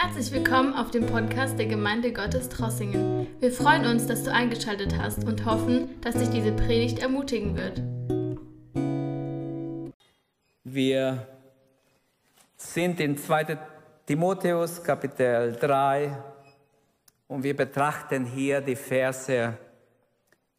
[0.00, 3.26] Herzlich willkommen auf dem Podcast der Gemeinde Gottes Trossingen.
[3.40, 7.82] Wir freuen uns, dass du eingeschaltet hast und hoffen, dass dich diese Predigt ermutigen wird.
[10.62, 11.26] Wir
[12.56, 13.58] sind in 2.
[14.06, 16.16] Timotheus Kapitel 3
[17.26, 19.58] und wir betrachten hier die Verse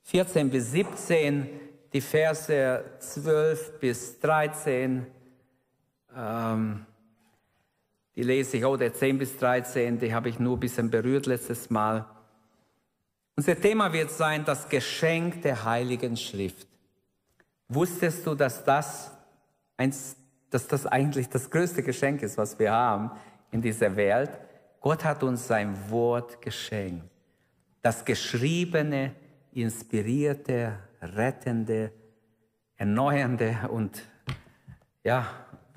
[0.04, 1.50] 14 bis 17,
[1.94, 5.08] die Verse 12 bis 13.
[6.14, 6.86] Ähm,
[8.16, 11.70] die lese ich, oder 10 bis 13, die habe ich nur ein bisschen berührt letztes
[11.70, 12.06] Mal.
[13.36, 16.68] Unser Thema wird sein, das Geschenk der Heiligen Schrift.
[17.70, 19.12] Wusstest du, dass das,
[19.78, 20.18] eins,
[20.50, 23.12] dass das eigentlich das größte Geschenk ist, was wir haben
[23.52, 24.32] in dieser Welt?
[24.82, 27.06] Gott hat uns sein Wort geschenkt.
[27.82, 29.14] Das geschriebene,
[29.54, 31.92] inspirierte, rettende,
[32.76, 34.02] erneuernde und
[35.04, 35.28] ja,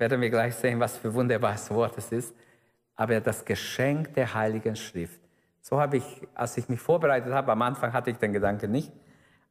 [0.03, 2.35] werden wir gleich sehen, was für ein wunderbares Wort es ist.
[2.93, 5.21] Aber das Geschenk der Heiligen Schrift.
[5.61, 8.91] So habe ich, als ich mich vorbereitet habe, am Anfang hatte ich den Gedanken nicht,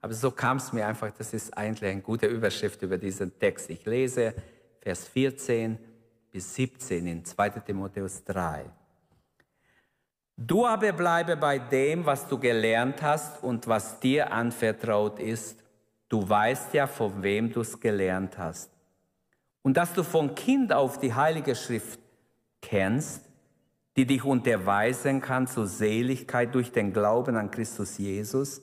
[0.02, 3.70] aber so kam es mir einfach, das ist eigentlich eine gute Überschrift über diesen Text.
[3.70, 4.34] Ich lese
[4.82, 5.78] Vers 14
[6.30, 8.66] bis 17 in 2 Timotheus 3.
[10.36, 15.62] Du aber bleibe bei dem, was du gelernt hast und was dir anvertraut ist.
[16.10, 18.71] Du weißt ja, von wem du es gelernt hast
[19.62, 21.98] und dass du von Kind auf die Heilige Schrift
[22.60, 23.28] kennst,
[23.96, 28.62] die dich unterweisen kann zur Seligkeit durch den Glauben an Christus Jesus.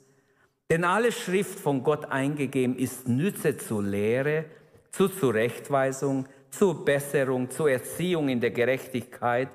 [0.69, 4.45] Denn alle Schrift von Gott eingegeben ist Nütze zur Lehre,
[4.91, 9.49] zur Zurechtweisung, zur Besserung, zur Erziehung in der Gerechtigkeit,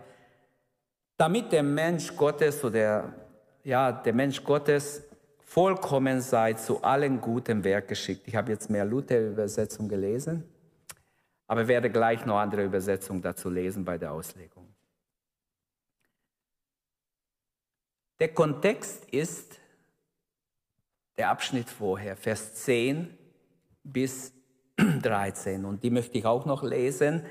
[1.17, 3.13] damit der Mensch Gottes oder
[3.65, 5.03] ja, der Mensch Gottes
[5.39, 8.27] vollkommen sei, zu allen guten Werk geschickt.
[8.27, 10.45] Ich habe jetzt mehr Luther-Übersetzung gelesen.
[11.47, 14.75] Aber werde gleich noch andere Übersetzungen dazu lesen bei der Auslegung.
[18.21, 19.61] Der Kontext ist
[21.17, 23.17] der Abschnitt vorher, Vers 10
[23.83, 24.33] bis
[25.03, 25.65] 13.
[25.65, 27.25] Und die möchte ich auch noch lesen,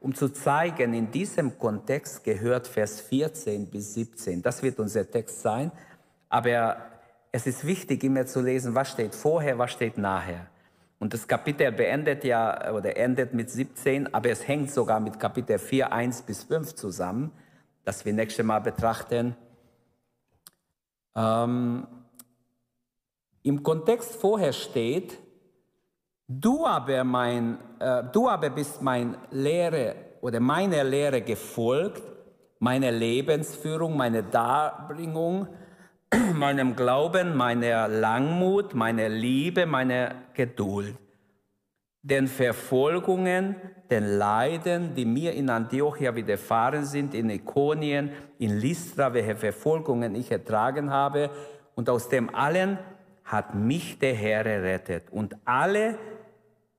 [0.00, 4.42] um zu zeigen, in diesem Kontext gehört Vers 14 bis 17.
[4.42, 5.70] Das wird unser Text sein.
[6.28, 6.76] Aber
[7.30, 10.48] es ist wichtig, immer zu lesen, was steht vorher, was steht nachher.
[11.02, 15.58] Und das Kapitel beendet ja oder endet mit 17, aber es hängt sogar mit Kapitel
[15.58, 17.32] 4, 1 bis 5 zusammen,
[17.84, 19.34] das wir nächstes Mal betrachten.
[21.16, 21.88] Ähm,
[23.42, 25.18] Im Kontext vorher steht,
[26.28, 32.04] du aber, mein, äh, du aber bist mein Lehre oder meine Lehre gefolgt,
[32.60, 35.48] meine Lebensführung, meine Darbringung,
[36.34, 40.96] meinem Glauben, meiner Langmut, meiner Liebe, meiner Geduld.
[42.02, 43.56] Den Verfolgungen,
[43.90, 50.30] den Leiden, die mir in Antiochia widerfahren sind, in Ikonien, in Lystra, welche Verfolgungen ich
[50.30, 51.30] ertragen habe,
[51.74, 52.78] und aus dem allen
[53.24, 55.04] hat mich der Herr errettet.
[55.10, 55.98] Und alle,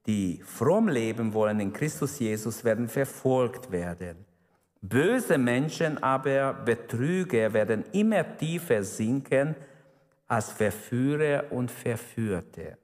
[0.06, 4.26] die fromm leben wollen in Christus Jesus, werden verfolgt werden.
[4.86, 9.56] Böse Menschen aber, Betrüger, werden immer tiefer sinken
[10.28, 12.78] als Verführer und Verführte.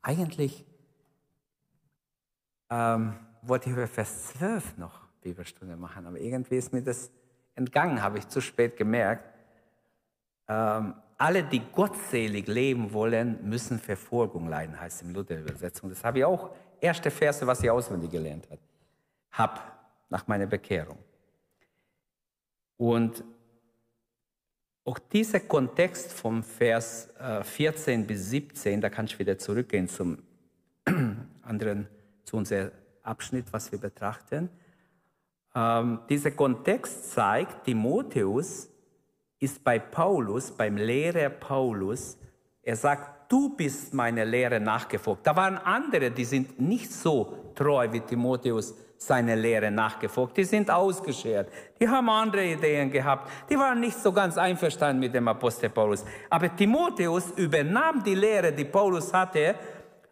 [0.00, 0.64] Eigentlich
[2.70, 7.10] ähm, wollte ich über Vers 12 noch Bibelstunde machen, aber irgendwie ist mir das
[7.54, 9.28] entgangen, habe ich zu spät gemerkt.
[10.48, 15.90] Ähm, alle, die gottselig leben wollen, müssen Verfolgung leiden, heißt im Luther-Übersetzung.
[15.90, 18.60] Das habe ich auch, erste Verse, was ich auswendig gelernt habe.
[19.32, 19.77] Hab
[20.08, 20.98] nach meiner Bekehrung.
[22.76, 23.24] Und
[24.84, 27.10] auch dieser Kontext vom Vers
[27.42, 30.22] 14 äh, bis 17, da kann ich wieder zurückgehen zum
[31.42, 31.88] anderen,
[32.24, 32.70] zu unserem
[33.02, 34.48] Abschnitt, was wir betrachten.
[35.54, 38.70] Ähm, dieser Kontext zeigt, Timotheus
[39.40, 42.16] ist bei Paulus, beim Lehrer Paulus,
[42.62, 45.26] er sagt, du bist meiner Lehre nachgefolgt.
[45.26, 50.36] Da waren andere, die sind nicht so treu wie Timotheus seine Lehre nachgefolgt.
[50.36, 51.48] Die sind ausgeschert.
[51.80, 53.30] Die haben andere Ideen gehabt.
[53.48, 56.04] Die waren nicht so ganz einverstanden mit dem Apostel Paulus.
[56.28, 59.54] Aber Timotheus übernahm die Lehre, die Paulus hatte,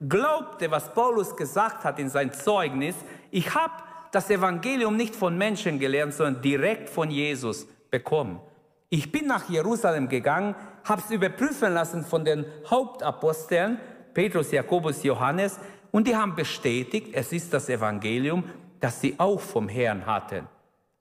[0.09, 2.95] glaubte, was Paulus gesagt hat in sein Zeugnis.
[3.31, 3.75] Ich habe
[4.13, 8.41] das Evangelium nicht von Menschen gelernt, sondern direkt von Jesus bekommen.
[8.89, 10.55] Ich bin nach Jerusalem gegangen,
[10.85, 13.79] habe es überprüfen lassen von den Hauptaposteln,
[14.15, 15.59] Petrus, Jakobus, Johannes,
[15.91, 18.45] und die haben bestätigt, es ist das Evangelium
[18.81, 20.47] das sie auch vom Herrn hatten.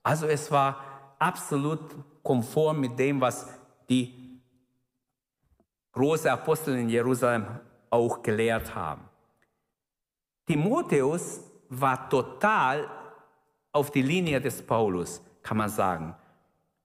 [0.02, 1.80] Also es war absolut
[2.22, 3.48] konform mit dem, was
[3.88, 4.40] die
[5.92, 7.46] großen Apostel in Jerusalem
[7.90, 9.02] auch gelehrt haben.
[10.46, 12.88] Timotheus war total
[13.72, 15.22] auf die Linie des Paulus.
[15.42, 16.14] kann man sagen.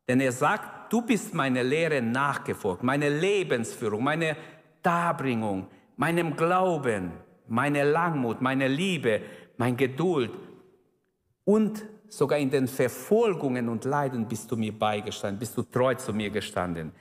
[0.08, 4.38] Denn er sagt, du bist meine Lehre nachgefolgt, meine Lebensführung, meine
[4.84, 5.68] Darbringung,
[5.98, 7.12] meinem Glauben,
[7.48, 9.22] meine Langmut, meine Liebe,
[9.58, 10.32] mein Geduld
[11.51, 16.13] und sogar in den Verfolgungen und Leiden bist du mir beigestanden, bist du treu zu
[16.13, 16.94] mir gestanden.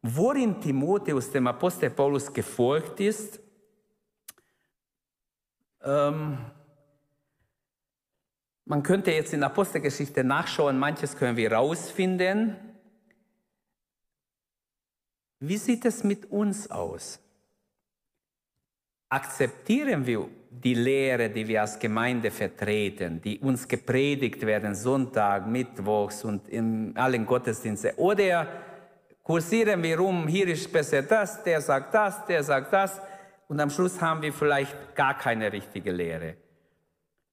[0.00, 3.40] Worin Timotheus dem Apostel Paulus gefolgt ist,
[5.82, 6.38] ähm,
[8.64, 12.56] man könnte jetzt in Apostelgeschichte nachschauen, manches können wir rausfinden.
[15.40, 17.20] Wie sieht es mit uns aus?
[19.10, 26.24] Akzeptieren wir die Lehre, die wir als Gemeinde vertreten, die uns gepredigt werden, Sonntag, Mittwochs
[26.24, 27.92] und in allen Gottesdiensten?
[27.96, 28.46] Oder
[29.22, 33.00] kursieren wir rum, hier ist besser das, der sagt das, der sagt das,
[33.46, 36.34] und am Schluss haben wir vielleicht gar keine richtige Lehre.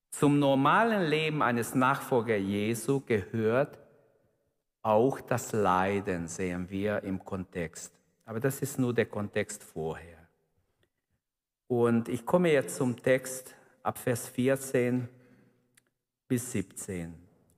[0.10, 3.80] Zum normalen Leben eines Nachfolger Jesu gehört
[4.82, 7.94] auch das Leiden, sehen wir im Kontext.
[8.26, 10.17] Aber das ist nur der Kontext vorher.
[11.68, 13.54] Und ich komme jetzt zum Text
[13.84, 15.08] ab Vers 14
[16.28, 17.14] bis 17.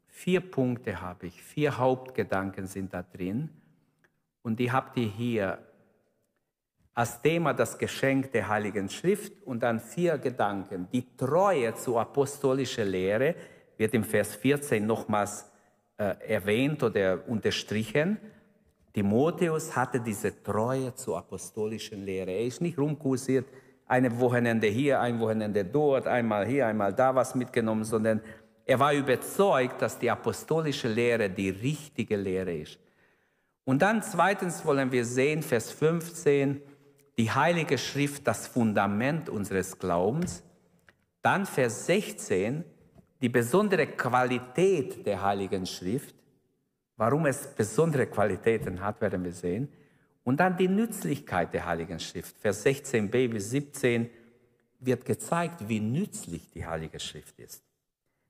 [0.07, 3.49] Vier Punkte habe ich, vier Hauptgedanken sind da drin.
[4.41, 5.59] Und die habt ihr hier
[6.93, 10.87] als Thema das Geschenk der Heiligen Schrift und dann vier Gedanken.
[10.91, 13.35] Die Treue zur apostolischen Lehre
[13.77, 15.45] wird im Vers 14 nochmals
[15.97, 18.17] äh, erwähnt oder unterstrichen.
[18.91, 22.31] Timotheus hatte diese Treue zur apostolischen Lehre.
[22.31, 23.45] Er ist nicht rumkursiert,
[23.89, 28.21] ein Wochenende hier, ein Wochenende dort, einmal hier, einmal da was mitgenommen, sondern
[28.65, 32.79] er war überzeugt, dass die apostolische Lehre die richtige Lehre ist.
[33.65, 36.61] Und dann zweitens wollen wir sehen, Vers 15,
[37.17, 40.43] die Heilige Schrift das Fundament unseres Glaubens.
[41.23, 42.63] Dann Vers 16,
[43.21, 46.15] die besondere Qualität der Heiligen Schrift.
[46.95, 49.67] Warum es besondere Qualitäten hat, werden wir sehen.
[50.29, 52.37] Und dann die Nützlichkeit der Heiligen Schrift.
[52.37, 54.07] Vers 16b bis 17
[54.79, 57.63] wird gezeigt, wie nützlich die Heilige Schrift ist.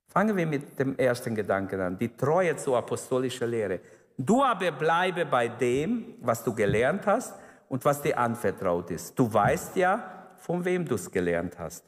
[0.07, 3.81] Fangen wir mit dem ersten Gedanken an, die Treue zur apostolischen Lehre.
[4.17, 7.33] Du aber bleibe bei dem, was du gelernt hast
[7.67, 9.19] und was dir anvertraut ist.
[9.19, 11.83] Du weißt ja, von wem du es gelernt hast.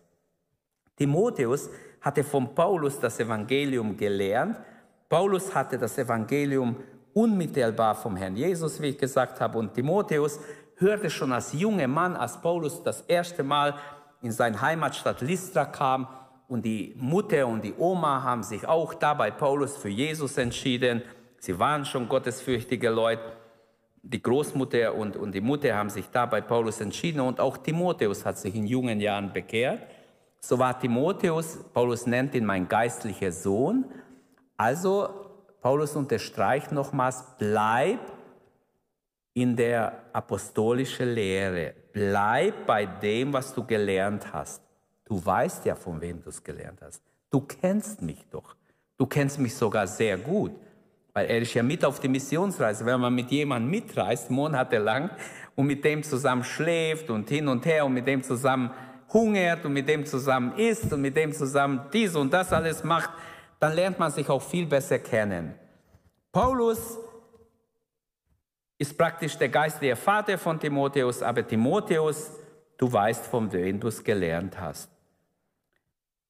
[0.97, 1.69] Timotheus
[2.01, 4.59] hatte von Paulus das Evangelium gelernt.
[5.07, 6.75] Paulus hatte das Evangelium
[7.13, 9.57] unmittelbar vom Herrn Jesus, wie ich gesagt habe.
[9.57, 10.39] Und Timotheus
[10.77, 13.75] hörte schon als junger Mann, als Paulus das erste Mal
[14.21, 16.07] in seine Heimatstadt Lystra kam
[16.47, 21.01] und die Mutter und die Oma haben sich auch da bei Paulus für Jesus entschieden.
[21.39, 23.23] Sie waren schon gottesfürchtige Leute
[24.03, 28.25] die Großmutter und, und die Mutter haben sich da bei Paulus entschieden und auch Timotheus
[28.25, 29.81] hat sich in jungen Jahren bekehrt.
[30.39, 33.85] So war Timotheus, Paulus nennt ihn mein geistlicher Sohn.
[34.57, 35.09] Also
[35.61, 37.99] Paulus unterstreicht nochmals, bleib
[39.33, 41.73] in der apostolischen Lehre.
[41.93, 44.61] Bleib bei dem, was du gelernt hast.
[45.05, 47.01] Du weißt ja, von wem du es gelernt hast.
[47.29, 48.55] Du kennst mich doch.
[48.97, 50.51] Du kennst mich sogar sehr gut.
[51.13, 52.85] Weil er ist ja mit auf die Missionsreise.
[52.85, 55.09] Wenn man mit jemandem mitreist, monatelang,
[55.55, 58.71] und mit dem zusammen schläft und hin und her und mit dem zusammen
[59.13, 63.09] hungert und mit dem zusammen isst und mit dem zusammen dies und das alles macht,
[63.61, 65.53] dann lernt man sich auch viel besser kennen.
[66.31, 66.97] Paulus
[68.79, 72.31] ist praktisch der geistliche Vater von Timotheus, aber Timotheus,
[72.77, 74.89] du weißt, von wem du es gelernt hast.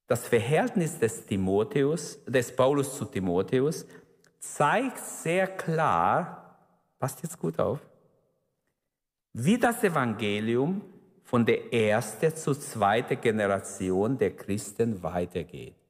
[0.07, 3.85] Das Verhältnis des Timotheus, des Paulus zu Timotheus
[4.37, 6.57] zeigt sehr klar,
[6.99, 7.79] passt jetzt gut auf,
[9.31, 10.81] wie das Evangelium
[11.23, 15.80] von der ersten zur zweiten Generation der Christen weitergeht.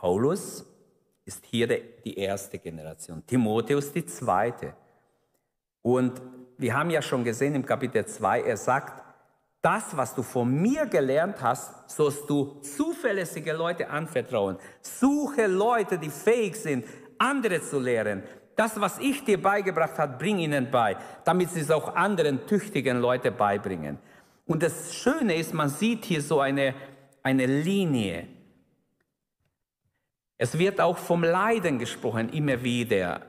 [0.00, 0.64] Paulus
[1.26, 4.72] ist hier die erste Generation, Timotheus die zweite.
[5.82, 6.22] Und
[6.56, 9.02] wir haben ja schon gesehen im Kapitel 2, er sagt,
[9.60, 14.56] das, was du von mir gelernt hast, sollst du zuverlässige Leute anvertrauen.
[14.80, 16.86] Suche Leute, die fähig sind,
[17.18, 18.22] andere zu lehren.
[18.56, 23.02] Das, was ich dir beigebracht habe, bring ihnen bei, damit sie es auch anderen tüchtigen
[23.02, 23.98] Leuten beibringen.
[24.46, 26.74] Und das Schöne ist, man sieht hier so eine,
[27.22, 28.39] eine Linie.
[30.42, 33.20] Es wird auch vom Leiden gesprochen, immer wieder.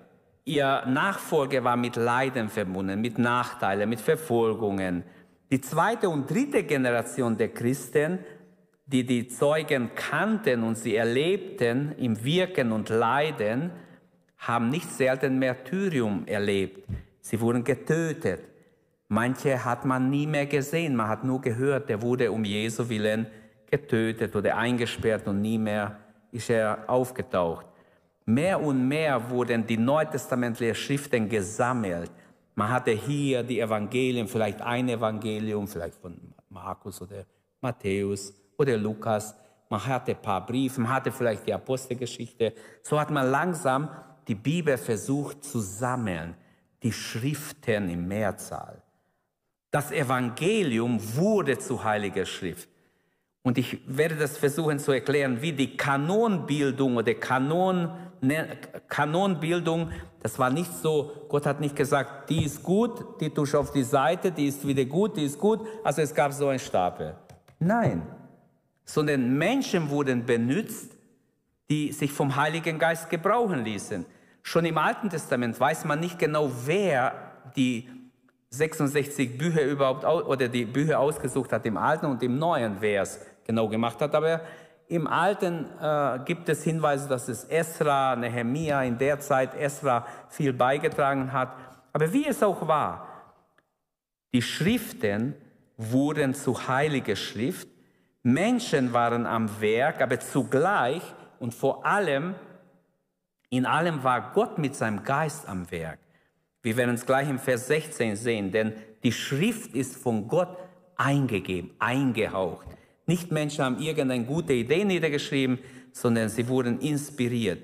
[0.45, 5.03] Ihr Nachfolger war mit Leiden verbunden, mit Nachteilen, mit Verfolgungen.
[5.51, 8.19] Die zweite und dritte Generation der Christen,
[8.85, 13.71] die die Zeugen kannten und sie erlebten im Wirken und Leiden,
[14.37, 16.87] haben nicht selten Märtyrium erlebt.
[17.19, 18.39] Sie wurden getötet.
[19.09, 23.27] Manche hat man nie mehr gesehen, man hat nur gehört, der wurde um Jesu willen
[23.69, 26.00] getötet oder eingesperrt und nie mehr
[26.31, 27.65] ist er aufgetaucht.
[28.25, 32.11] mehr und mehr wurden die neutestamentlichen Schriften gesammelt.
[32.55, 36.17] Man hatte hier die Evangelien, vielleicht ein Evangelium, vielleicht von
[36.49, 37.25] Markus oder
[37.61, 39.35] Matthäus oder Lukas.
[39.69, 42.53] Man hatte ein paar Briefe, man hatte vielleicht die Apostelgeschichte.
[42.83, 43.89] So hat man langsam
[44.27, 46.35] die Bibel versucht zu sammeln,
[46.83, 48.81] die Schriften in Mehrzahl.
[49.71, 52.69] Das Evangelium wurde zu heiliger Schrift.
[53.43, 57.89] Und ich werde das versuchen zu erklären, wie die Kanonbildung oder Kanon,
[58.21, 58.57] ne,
[58.87, 63.71] Kanonbildung, das war nicht so, Gott hat nicht gesagt, die ist gut, die tust auf
[63.71, 67.15] die Seite, die ist wieder gut, die ist gut, also es gab so einen Stapel.
[67.57, 68.03] Nein,
[68.85, 70.95] sondern Menschen wurden benutzt,
[71.69, 74.05] die sich vom Heiligen Geist gebrauchen ließen.
[74.43, 77.13] Schon im Alten Testament weiß man nicht genau, wer
[77.55, 77.89] die
[78.49, 83.19] 66 Bücher überhaupt oder die Bücher ausgesucht hat im Alten und im Neuen, wer es
[83.45, 84.13] genau gemacht hat.
[84.15, 84.41] Aber
[84.87, 90.53] im Alten äh, gibt es Hinweise, dass es Esra, Nehemia in der Zeit Esra viel
[90.53, 91.53] beigetragen hat.
[91.93, 93.07] Aber wie es auch war,
[94.33, 95.35] die Schriften
[95.77, 97.67] wurden zu heiliger Schrift.
[98.23, 101.01] Menschen waren am Werk, aber zugleich
[101.39, 102.35] und vor allem,
[103.49, 105.99] in allem war Gott mit seinem Geist am Werk.
[106.61, 110.55] Wir werden es gleich im Vers 16 sehen, denn die Schrift ist von Gott
[110.95, 112.67] eingegeben, eingehaucht.
[113.05, 115.59] Nicht Menschen haben irgendeine gute Idee niedergeschrieben,
[115.91, 117.61] sondern sie wurden inspiriert.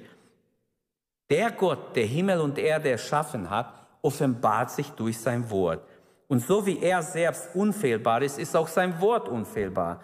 [1.30, 5.86] Der Gott, der Himmel und Erde erschaffen hat, offenbart sich durch sein Wort.
[6.28, 10.02] Und so wie er selbst unfehlbar ist, ist auch sein Wort unfehlbar.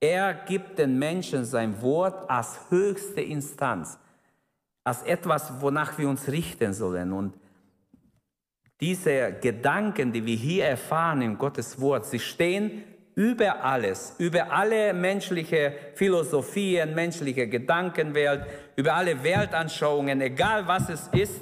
[0.00, 3.98] Er gibt den Menschen sein Wort als höchste Instanz,
[4.84, 7.12] als etwas, wonach wir uns richten sollen.
[7.12, 7.34] Und
[8.80, 14.92] diese Gedanken, die wir hier erfahren in Gottes Wort, sie stehen über alles, über alle
[14.92, 21.40] menschliche Philosophien, menschliche Gedankenwelt, über alle Weltanschauungen, egal was es ist,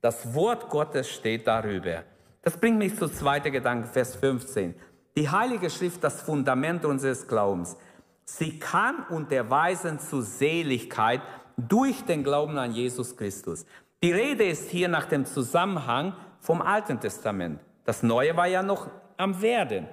[0.00, 2.04] das Wort Gottes steht darüber.
[2.42, 4.74] Das bringt mich zu zweiter Gedanke, Vers 15.
[5.16, 7.76] Die Heilige Schrift, das Fundament unseres Glaubens.
[8.24, 11.20] Sie kann unterweisen zu Seligkeit
[11.56, 13.64] durch den Glauben an Jesus Christus.
[14.02, 17.60] Die Rede ist hier nach dem Zusammenhang vom Alten Testament.
[17.84, 19.86] Das Neue war ja noch am Werden.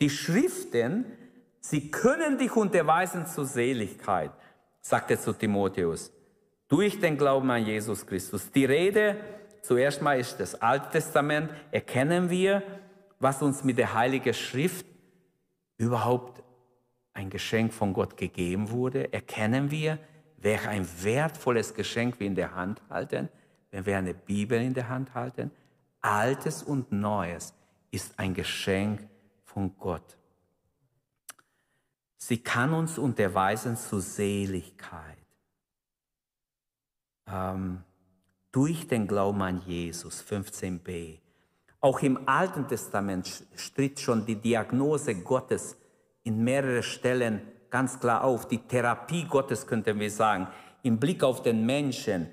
[0.00, 1.06] Die Schriften,
[1.60, 4.30] sie können dich unterweisen zur Seligkeit,
[4.80, 6.12] sagt er zu Timotheus,
[6.68, 8.50] durch den Glauben an Jesus Christus.
[8.50, 9.16] Die Rede,
[9.62, 12.62] zuerst mal ist das Alte Testament, erkennen wir,
[13.18, 14.84] was uns mit der Heiligen Schrift
[15.78, 16.42] überhaupt
[17.14, 19.12] ein Geschenk von Gott gegeben wurde.
[19.12, 19.98] Erkennen wir,
[20.36, 23.30] welch ein wertvolles Geschenk wir in der Hand halten,
[23.70, 25.50] wenn wir eine Bibel in der Hand halten.
[26.02, 27.54] Altes und Neues
[27.90, 29.00] ist ein Geschenk
[29.56, 30.18] von Gott.
[32.18, 35.16] Sie kann uns unterweisen zur Seligkeit.
[37.26, 37.82] Ähm,
[38.52, 41.20] durch den Glauben an Jesus, 15b.
[41.80, 45.78] Auch im Alten Testament stritt schon die Diagnose Gottes
[46.22, 48.46] in mehreren Stellen ganz klar auf.
[48.48, 50.48] Die Therapie Gottes könnten wir sagen,
[50.82, 52.28] im Blick auf den Menschen.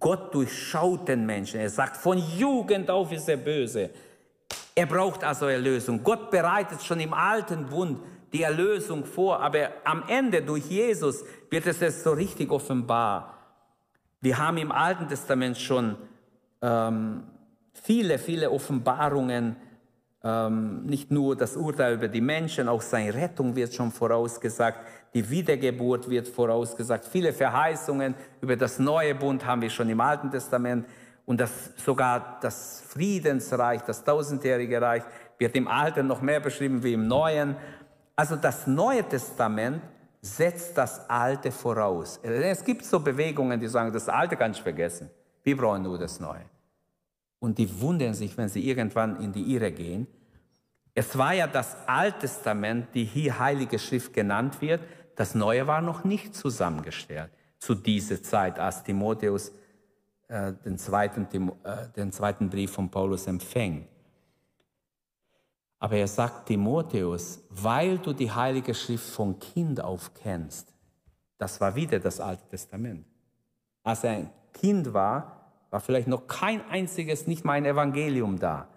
[0.00, 1.60] Gott durchschaut den Menschen.
[1.60, 3.90] Er sagt, von Jugend auf ist er böse.
[4.74, 6.02] Er braucht also Erlösung.
[6.02, 8.00] Gott bereitet schon im alten Bund
[8.32, 13.38] die Erlösung vor, aber am Ende durch Jesus wird es jetzt so richtig offenbar.
[14.20, 15.96] Wir haben im Alten Testament schon
[16.60, 17.22] ähm,
[17.72, 19.54] viele, viele Offenbarungen,
[20.24, 24.80] ähm, nicht nur das Urteil über die Menschen, auch seine Rettung wird schon vorausgesagt,
[25.14, 30.30] die Wiedergeburt wird vorausgesagt, viele Verheißungen über das neue Bund haben wir schon im Alten
[30.30, 30.86] Testament
[31.26, 35.02] und das, sogar das Friedensreich, das tausendjährige Reich,
[35.38, 37.56] wird im Alten noch mehr beschrieben wie im Neuen.
[38.14, 39.82] Also das Neue Testament
[40.20, 42.18] setzt das Alte voraus.
[42.22, 45.10] Es gibt so Bewegungen, die sagen, das Alte kann ich vergessen.
[45.42, 46.44] Wir brauchen nur das Neue.
[47.38, 50.06] Und die wundern sich, wenn sie irgendwann in die Irre gehen.
[50.94, 54.80] Es war ja das Alte Testament, die hier Heilige Schrift genannt wird.
[55.16, 59.52] Das Neue war noch nicht zusammengestellt zu dieser Zeit, als Timotheus
[60.28, 61.26] äh, den, zweiten,
[61.64, 63.88] äh, den zweiten Brief von Paulus empfängt.
[65.78, 70.72] Aber er sagt Timotheus, weil du die Heilige Schrift von Kind auf kennst,
[71.36, 73.04] das war wieder das Alte Testament.
[73.82, 78.68] Als er ein Kind war, war vielleicht noch kein einziges, nicht mal ein Evangelium da.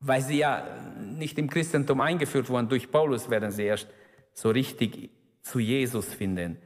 [0.00, 0.64] Weil sie ja
[0.98, 3.86] nicht im Christentum eingeführt wurden, durch Paulus werden sie erst
[4.32, 5.10] so richtig
[5.42, 6.56] zu Jesus finden.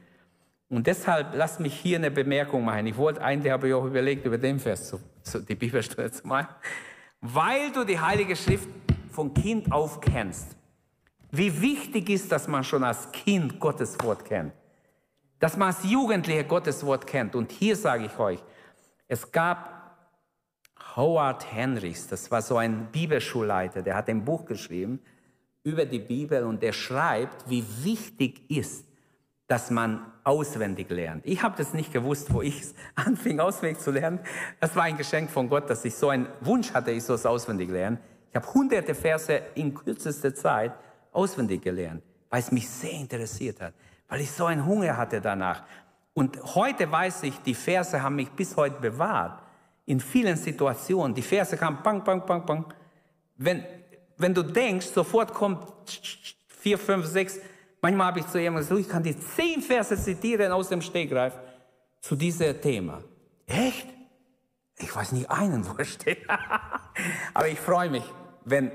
[0.69, 2.87] Und deshalb lasst mich hier eine Bemerkung machen.
[2.87, 6.27] Ich wollte eigentlich, habe ich auch überlegt, über den Vers zu, zu, die Bibelstunde zu
[6.27, 6.55] machen.
[7.21, 8.67] Weil du die Heilige Schrift
[9.11, 10.55] von Kind auf kennst.
[11.31, 14.53] Wie wichtig ist, dass man schon als Kind Gottes Wort kennt.
[15.39, 17.35] dass man als Jugendliche Gottes Wort kennt.
[17.35, 18.43] Und hier sage ich euch,
[19.07, 19.97] es gab
[20.95, 24.99] Howard Henrys, das war so ein Bibelschulleiter, der hat ein Buch geschrieben
[25.63, 28.84] über die Bibel und der schreibt, wie wichtig ist,
[29.47, 31.25] dass man auswendig lernt.
[31.25, 32.61] Ich habe das nicht gewusst, wo ich
[32.95, 34.19] anfing, auswendig zu lernen.
[34.59, 37.25] Das war ein Geschenk von Gott, dass ich so einen Wunsch hatte, ich soll es
[37.25, 37.99] auswendig lernen.
[38.29, 40.73] Ich habe hunderte Verse in kürzester Zeit
[41.11, 43.73] auswendig gelernt, weil es mich sehr interessiert hat,
[44.09, 45.63] weil ich so einen Hunger hatte danach.
[46.13, 49.41] Und heute weiß ich, die Verse haben mich bis heute bewahrt.
[49.85, 51.13] In vielen Situationen.
[51.13, 52.73] Die Verse kamen bang, bang, bang, bang.
[53.37, 53.63] Wenn,
[54.17, 55.67] wenn du denkst, sofort kommt
[56.47, 57.39] vier, fünf, sechs.
[57.85, 61.37] Manchmal habe ich zu jemandem gesagt, ich kann die zehn Verse zitieren aus dem Stegreif
[62.01, 63.03] zu diesem Thema.
[63.45, 63.87] Echt?
[64.79, 66.27] Ich weiß nicht einen, wo es steht.
[67.35, 68.03] Aber ich freue mich,
[68.43, 68.71] wenn,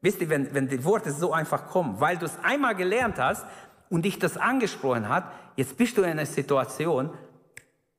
[0.00, 3.46] wisst ihr, wenn, wenn die Worte so einfach kommen, weil du es einmal gelernt hast
[3.88, 7.10] und dich das angesprochen hat, jetzt bist du in einer Situation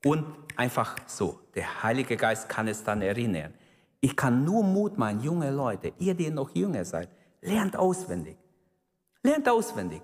[0.04, 0.26] und
[0.58, 3.54] einfach so, der Heilige Geist kann es dann erinnern.
[4.02, 7.08] Ich kann nur Mut machen, junge Leute, ihr, die noch jünger seid,
[7.40, 8.36] lernt auswendig.
[9.24, 10.02] Lernt auswendig.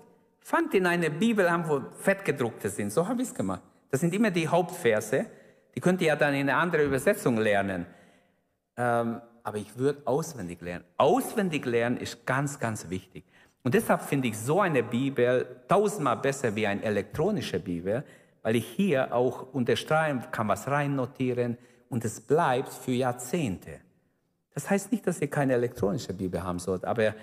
[0.48, 2.90] Fangt in eine Bibel an, wo fettgedruckte sind.
[2.90, 3.60] So habe ich es gemacht.
[3.90, 5.26] Das sind immer die Hauptverse.
[5.74, 7.84] Die könnt ihr ja dann in eine andere Übersetzung lernen.
[8.78, 10.86] Ähm, aber ich würde auswendig lernen.
[10.96, 13.24] Auswendig lernen ist ganz, ganz wichtig.
[13.62, 18.02] Und deshalb finde ich so eine Bibel tausendmal besser wie eine elektronische Bibel,
[18.40, 21.58] weil ich hier auch unterstreichen kann, was rein notieren
[21.90, 23.80] und es bleibt für Jahrzehnte.
[24.54, 27.14] Das heißt nicht, dass ihr keine elektronische Bibel haben sollt, aber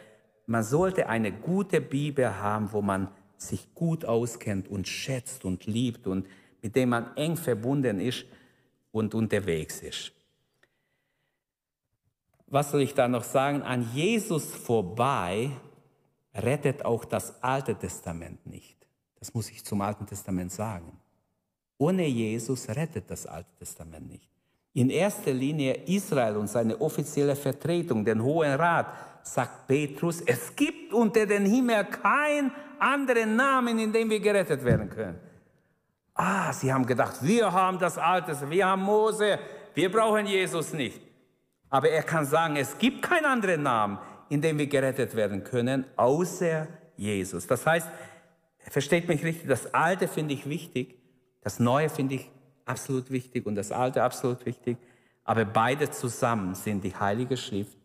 [0.48, 6.08] man sollte eine gute Bibel haben, wo man sich gut auskennt und schätzt und liebt
[6.08, 6.28] und
[6.62, 8.26] mit dem man eng verbunden ist
[8.92, 10.12] und unterwegs ist.
[12.48, 13.62] Was soll ich da noch sagen?
[13.62, 15.52] An Jesus vorbei
[16.34, 18.78] rettet auch das Alte Testament nicht.
[19.20, 21.00] Das muss ich zum Alten Testament sagen.
[21.78, 24.30] Ohne Jesus rettet das Alte Testament nicht.
[24.74, 28.88] In erster Linie Israel und seine offizielle Vertretung, den Hohen Rat,
[29.26, 34.90] sagt Petrus, es gibt unter den Himmel keinen anderen Namen, in dem wir gerettet werden
[34.90, 35.20] können.
[36.14, 39.40] Ah, sie haben gedacht, wir haben das Alte, wir haben Mose,
[39.74, 41.02] wir brauchen Jesus nicht.
[41.70, 43.98] Aber er kann sagen, es gibt keinen anderen Namen,
[44.30, 47.48] in dem wir gerettet werden können, außer Jesus.
[47.48, 47.90] Das heißt,
[48.70, 50.96] versteht mich richtig, das Alte finde ich wichtig,
[51.42, 52.32] das Neue finde ich
[52.66, 54.78] absolut wichtig und das Alte absolut wichtig,
[55.24, 57.78] aber beide zusammen sind die Heilige Schrift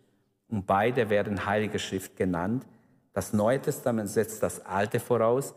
[0.50, 2.66] und beide werden Heilige Schrift genannt.
[3.12, 5.54] Das Neue Testament setzt das Alte voraus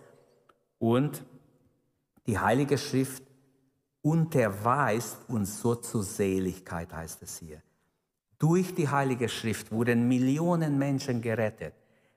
[0.79, 1.23] und
[2.27, 3.23] die Heilige Schrift
[4.01, 7.61] unterweist uns so zur Seligkeit, heißt es hier.
[8.37, 11.73] Durch die Heilige Schrift wurden Millionen Menschen gerettet.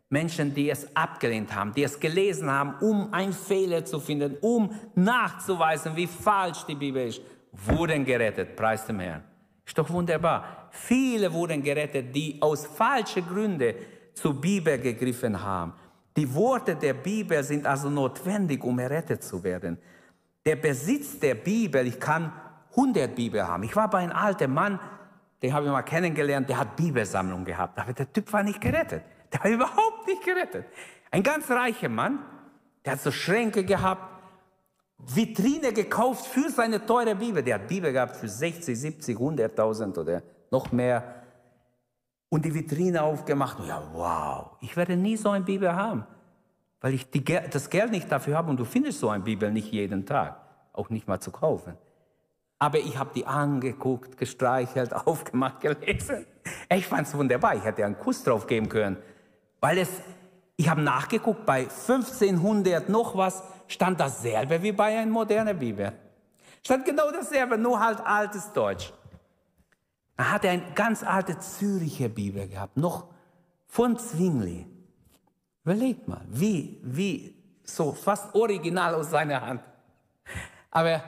[0.08, 4.70] Menschen, die es abgelehnt haben, die es gelesen haben, um einen Fehler zu finden, um
[4.94, 7.20] nachzuweisen, wie falsch die Bibel ist,
[7.52, 8.54] wurden gerettet.
[8.54, 9.24] Preis dem Herrn.
[9.66, 10.68] Ist doch wunderbar.
[10.70, 13.74] Viele wurden gerettet, die aus falschen Gründen
[14.14, 15.72] zur Bibel gegriffen haben.
[16.16, 19.76] Die Worte der Bibel sind also notwendig, um errettet zu werden.
[20.46, 22.32] Der Besitz der Bibel, ich kann
[22.70, 23.64] 100 Bibel haben.
[23.64, 24.78] Ich war bei einem alten Mann,
[25.42, 29.02] den habe ich mal kennengelernt, der hat Bibelsammlung gehabt, aber der Typ war nicht gerettet.
[29.32, 30.66] Der war überhaupt nicht gerettet.
[31.10, 32.20] Ein ganz reicher Mann,
[32.84, 34.15] der hat so Schränke gehabt,
[34.98, 37.42] Vitrine gekauft für seine teure Bibel.
[37.42, 41.22] Der hat Bibel gehabt für 60, 70, 100.000 oder noch mehr.
[42.28, 43.58] Und die Vitrine aufgemacht.
[43.66, 46.06] Ja, wow, ich werde nie so eine Bibel haben,
[46.80, 49.72] weil ich die, das Geld nicht dafür habe und du findest so eine Bibel nicht
[49.72, 50.40] jeden Tag,
[50.72, 51.74] auch nicht mal zu kaufen.
[52.58, 56.26] Aber ich habe die angeguckt, gestreichelt, aufgemacht, gelesen.
[56.70, 57.54] Ich fand es wunderbar.
[57.54, 58.96] Ich hätte einen Kuss drauf geben können.
[59.60, 59.90] Weil es,
[60.56, 65.92] ich habe nachgeguckt, bei 1500 noch was stand dasselbe wie bei einer modernen Bibel.
[66.64, 68.92] Stand genau dasselbe, nur halt altes Deutsch.
[70.16, 73.08] Er eine ganz alte Züricher Bibel gehabt, noch
[73.66, 74.66] von Zwingli.
[75.64, 77.36] Überlegt mal, wie, wie,
[77.68, 79.62] so fast original aus seiner Hand.
[80.70, 81.02] Aber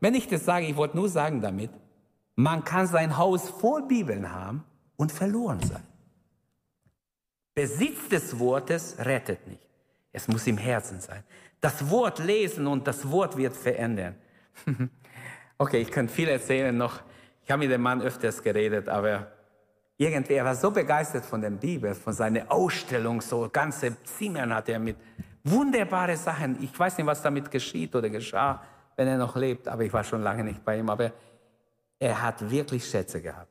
[0.00, 1.70] wenn ich das sage, ich wollte nur sagen damit,
[2.34, 4.64] man kann sein Haus voll Bibeln haben
[4.96, 5.82] und verloren sein.
[7.54, 9.68] Besitz des Wortes rettet nicht.
[10.12, 11.22] Es muss im Herzen sein.
[11.62, 14.16] Das Wort lesen und das Wort wird verändern.
[15.58, 17.00] okay, ich könnte viel erzählen noch.
[17.42, 19.28] Ich habe mit dem Mann öfters geredet, aber
[19.96, 24.68] irgendwie, er war so begeistert von der Bibel, von seiner Ausstellung, so ganze Zimmern hat
[24.68, 24.98] er mit
[25.42, 26.62] wunderbare Sachen.
[26.62, 28.60] Ich weiß nicht, was damit geschieht oder geschah
[28.96, 31.12] wenn er noch lebt, aber ich war schon lange nicht bei ihm, aber
[31.98, 33.50] er hat wirklich Schätze gehabt.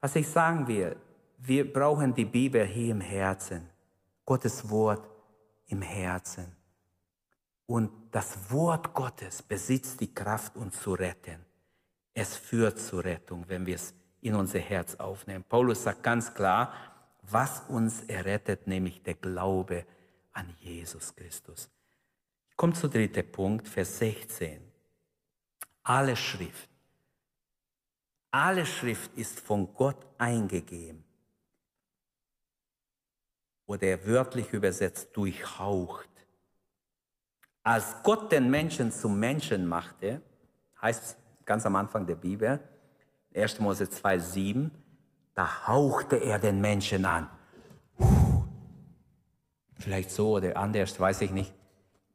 [0.00, 0.96] Was ich sagen will,
[1.38, 3.68] wir brauchen die Bibel hier im Herzen,
[4.24, 5.08] Gottes Wort
[5.68, 6.54] im Herzen.
[7.66, 11.44] Und das Wort Gottes besitzt die Kraft, uns zu retten.
[12.14, 15.44] Es führt zur Rettung, wenn wir es in unser Herz aufnehmen.
[15.48, 16.72] Paulus sagt ganz klar,
[17.22, 19.84] was uns errettet, nämlich der Glaube
[20.32, 21.68] an Jesus Christus.
[22.50, 24.60] Ich komme zu dritten Punkt, Vers 16.
[25.82, 26.68] Alle Schrift,
[28.30, 31.04] alle Schrift ist von Gott eingegeben
[33.66, 36.08] oder wörtlich übersetzt durchhaucht.
[37.66, 40.22] Als Gott den Menschen zum Menschen machte,
[40.80, 42.60] heißt es ganz am Anfang der Bibel,
[43.34, 43.58] 1.
[43.58, 44.70] Mose 2,7,
[45.34, 47.28] da hauchte er den Menschen an.
[49.74, 51.52] Vielleicht so oder anders, weiß ich nicht.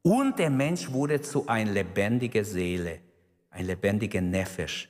[0.04, 3.02] Und der Mensch wurde zu einer lebendigen Seele,
[3.50, 4.88] ein lebendiger Nefesh.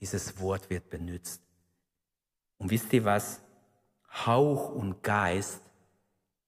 [0.00, 1.40] Dieses Wort wird benutzt.
[2.58, 3.40] Und wisst ihr was?
[4.26, 5.62] Hauch und Geist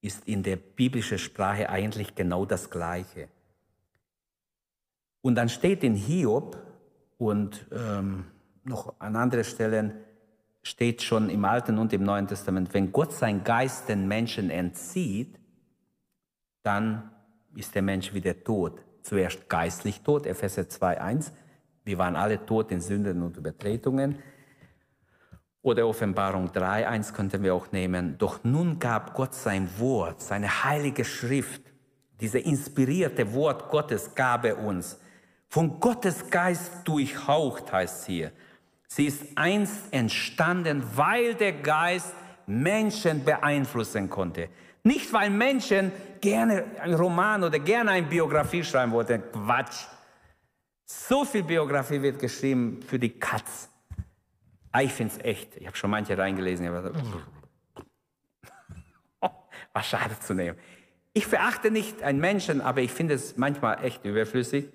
[0.00, 3.28] ist in der biblischen Sprache eigentlich genau das Gleiche.
[5.20, 6.56] Und dann steht in Hiob
[7.18, 8.26] und ähm,
[8.64, 9.92] noch an anderen Stellen
[10.62, 15.38] steht schon im Alten und im Neuen Testament, wenn Gott sein Geist den Menschen entzieht,
[16.62, 17.10] dann
[17.56, 18.82] ist der Mensch wieder tot.
[19.02, 21.32] Zuerst geistlich tot, Epheser 2.1.
[21.84, 24.18] Wir waren alle tot in Sünden und Übertretungen.
[25.62, 28.16] Oder Offenbarung 3.1 könnten wir auch nehmen.
[28.18, 31.62] Doch nun gab Gott sein Wort, seine heilige Schrift,
[32.20, 34.98] diese inspirierte Wort Gottes gab er uns.
[35.48, 38.32] Von Gottes Geist durchhaucht heißt hier.
[38.88, 42.14] Sie ist einst entstanden, weil der Geist
[42.46, 44.48] Menschen beeinflussen konnte.
[44.82, 49.22] Nicht, weil Menschen gerne einen Roman oder gerne eine Biografie schreiben wollten.
[49.32, 49.86] Quatsch.
[50.84, 53.68] So viel Biografie wird geschrieben für die Katz.
[54.78, 55.56] Ah, ich finde es echt.
[55.56, 56.64] Ich habe schon manche reingelesen.
[56.64, 56.92] Ich habe
[59.72, 60.56] was schade zu nehmen.
[61.14, 64.68] Ich verachte nicht einen Menschen, aber ich finde es manchmal echt überflüssig.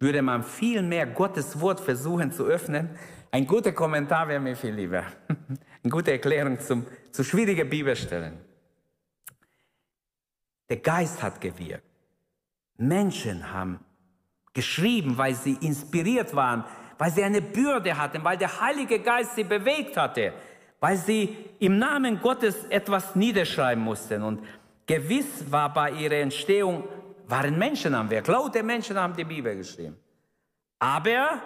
[0.00, 2.98] Würde man viel mehr Gottes Wort versuchen zu öffnen,
[3.30, 5.04] ein guter Kommentar wäre mir viel lieber.
[5.28, 8.38] Eine gute Erklärung zum, zu schwierigen Bibelstellen.
[10.68, 11.84] Der Geist hat gewirkt.
[12.76, 13.78] Menschen haben
[14.52, 16.64] geschrieben, weil sie inspiriert waren,
[17.02, 20.32] weil sie eine Bürde hatten, weil der Heilige Geist sie bewegt hatte,
[20.78, 24.22] weil sie im Namen Gottes etwas niederschreiben mussten.
[24.22, 24.46] Und
[24.86, 26.84] gewiss war bei ihrer Entstehung,
[27.26, 29.96] waren Menschen am Werk, laute Menschen haben die Bibel geschrieben.
[30.78, 31.40] Aber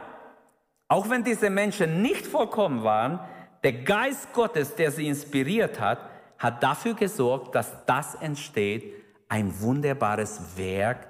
[0.89, 3.19] auch wenn diese Menschen nicht vollkommen waren,
[3.65, 6.01] der Geist Gottes, der sie inspiriert hat,
[6.37, 8.93] hat dafür gesorgt, dass das entsteht,
[9.31, 11.09] ein wunderbares Werk,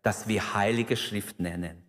[0.00, 1.82] das wir Heilige Schrift nennen.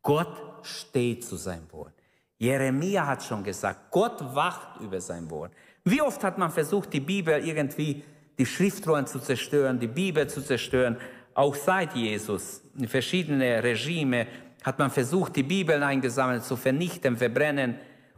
[0.00, 1.92] Gott steht zu seinem Wort.
[2.38, 5.52] Jeremia hat schon gesagt, Gott wacht über sein Wort.
[5.84, 8.02] Wie oft hat man versucht, die Bibel irgendwie,
[8.38, 10.96] die Schriftrollen zu zerstören, die Bibel zu zerstören,
[11.34, 12.62] auch seit Jesus.
[12.86, 14.26] Verschiedene Regime
[14.62, 17.76] hat man versucht, die Bibeln eingesammelt zu vernichten, verbrennen.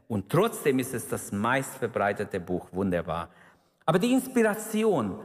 [0.09, 2.68] Und trotzdem ist es das meistverbreitete Buch.
[2.72, 3.30] Wunderbar.
[3.85, 5.18] Aber die Inspiration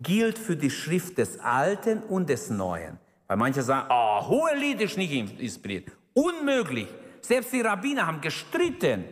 [0.00, 2.98] gilt für die Schrift des Alten und des Neuen.
[3.26, 5.92] Weil manche sagen, oh, hohe Lied ist nicht inspiriert.
[6.14, 6.88] Unmöglich.
[7.20, 9.04] Selbst die Rabbiner haben gestritten.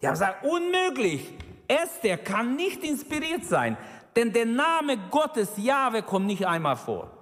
[0.00, 1.34] Die haben gesagt, unmöglich.
[1.66, 3.76] Esther kann nicht inspiriert sein,
[4.16, 7.12] denn der Name Gottes, Jahwe, kommt nicht einmal vor.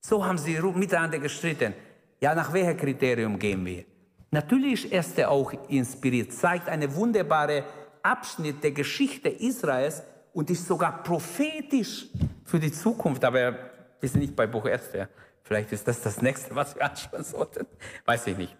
[0.00, 1.74] So haben sie miteinander gestritten.
[2.20, 3.84] Ja, nach welchem Kriterium gehen wir?
[4.30, 7.64] Natürlich ist Esther auch inspiriert, zeigt eine wunderbare
[8.02, 10.02] Abschnitt der Geschichte Israels
[10.32, 12.06] und ist sogar prophetisch
[12.44, 13.24] für die Zukunft.
[13.24, 13.56] Aber
[14.00, 15.08] wir sind nicht bei Buch Esther.
[15.48, 17.66] Vielleicht ist das das nächste, was wir anschauen sollten.
[18.04, 18.54] Weiß ich nicht.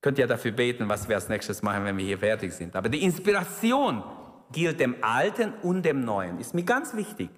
[0.00, 2.74] Könnt ihr dafür beten, was wir als nächstes machen, wenn wir hier fertig sind.
[2.74, 4.02] Aber die Inspiration
[4.50, 6.38] gilt dem Alten und dem Neuen.
[6.38, 7.28] Ist mir ganz wichtig.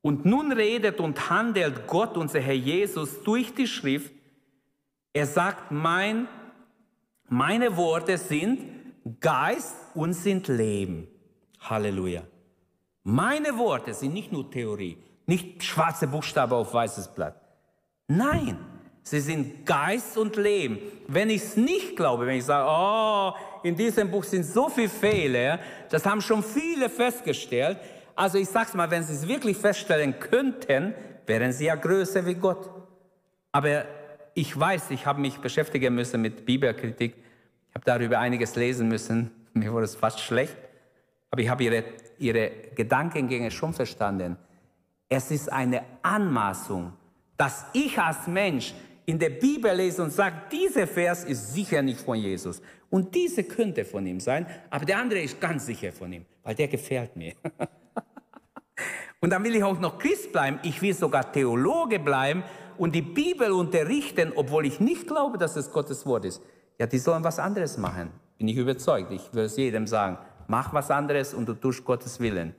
[0.00, 4.10] Und nun redet und handelt Gott, unser Herr Jesus, durch die Schrift
[5.12, 6.28] er sagt, mein,
[7.28, 8.60] meine Worte sind
[9.20, 11.08] Geist und sind Leben.
[11.60, 12.22] Halleluja.
[13.02, 17.47] Meine Worte sind nicht nur Theorie, nicht schwarze Buchstabe auf weißes Blatt.
[18.08, 18.58] Nein,
[19.02, 20.78] sie sind Geist und Leben.
[21.06, 24.88] Wenn ich es nicht glaube, wenn ich sage, oh, in diesem Buch sind so viele
[24.88, 27.78] Fehler, das haben schon viele festgestellt.
[28.16, 30.94] Also ich sage es mal, wenn sie es wirklich feststellen könnten,
[31.26, 32.70] wären sie ja größer wie Gott.
[33.52, 33.84] Aber
[34.34, 37.14] ich weiß, ich habe mich beschäftigen müssen mit Bibelkritik.
[37.68, 39.30] Ich habe darüber einiges lesen müssen.
[39.52, 40.56] Mir wurde es fast schlecht.
[41.30, 41.84] Aber ich habe ihre,
[42.18, 44.38] ihre Gedankengänge schon verstanden.
[45.10, 46.92] Es ist eine Anmaßung,
[47.38, 48.74] dass ich als Mensch
[49.06, 52.60] in der Bibel lese und sage, dieser Vers ist sicher nicht von Jesus.
[52.90, 56.54] Und diese könnte von ihm sein, aber der andere ist ganz sicher von ihm, weil
[56.54, 57.32] der gefällt mir.
[59.20, 60.60] Und dann will ich auch noch Christ bleiben.
[60.62, 62.44] Ich will sogar Theologe bleiben
[62.76, 66.40] und die Bibel unterrichten, obwohl ich nicht glaube, dass es Gottes Wort ist.
[66.78, 68.12] Ja, die sollen was anderes machen.
[68.38, 69.10] Bin ich überzeugt.
[69.10, 70.18] Ich will es jedem sagen.
[70.46, 72.54] Mach was anderes und du tust Gottes Willen.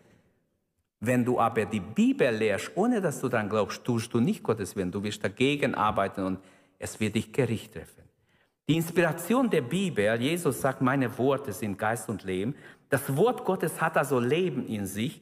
[1.02, 4.76] Wenn du aber die Bibel lehrst, ohne dass du daran glaubst, tust du nicht Gottes
[4.76, 4.92] Willen.
[4.92, 6.40] Du wirst dagegen arbeiten und
[6.78, 8.04] es wird dich Gericht treffen.
[8.68, 12.54] Die Inspiration der Bibel, Jesus sagt, meine Worte sind Geist und Leben.
[12.90, 15.22] Das Wort Gottes hat also Leben in sich.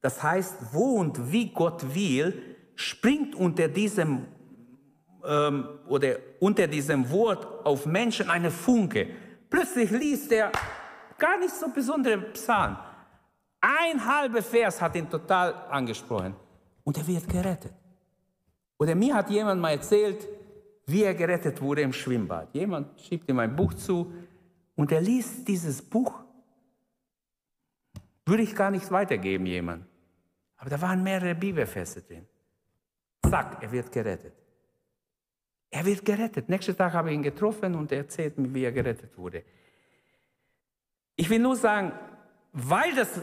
[0.00, 4.26] Das heißt, wo und wie Gott will, springt unter diesem
[5.24, 9.08] ähm, oder unter diesem Wort auf Menschen eine Funke.
[9.48, 10.50] Plötzlich liest er
[11.18, 12.76] gar nicht so besondere Psalm.
[13.62, 16.34] Ein halber Vers hat ihn total angesprochen
[16.82, 17.72] und er wird gerettet.
[18.76, 20.28] Oder mir hat jemand mal erzählt,
[20.86, 22.52] wie er gerettet wurde im Schwimmbad.
[22.52, 24.12] Jemand schiebt ihm ein Buch zu
[24.74, 26.12] und er liest dieses Buch.
[28.26, 29.86] Würde ich gar nicht weitergeben, jemand.
[30.56, 32.26] Aber da waren mehrere Bibelverse drin.
[33.28, 34.34] Zack, er wird gerettet.
[35.70, 36.48] Er wird gerettet.
[36.48, 39.44] Nächsten Tag habe ich ihn getroffen und er erzählt mir, wie er gerettet wurde.
[41.14, 41.92] Ich will nur sagen,
[42.52, 43.20] weil das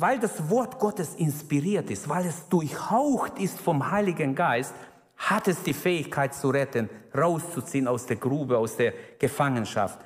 [0.00, 4.74] weil das Wort Gottes inspiriert ist, weil es durchhaucht ist vom Heiligen Geist,
[5.16, 9.98] hat es die Fähigkeit zu retten, rauszuziehen aus der Grube, aus der Gefangenschaft.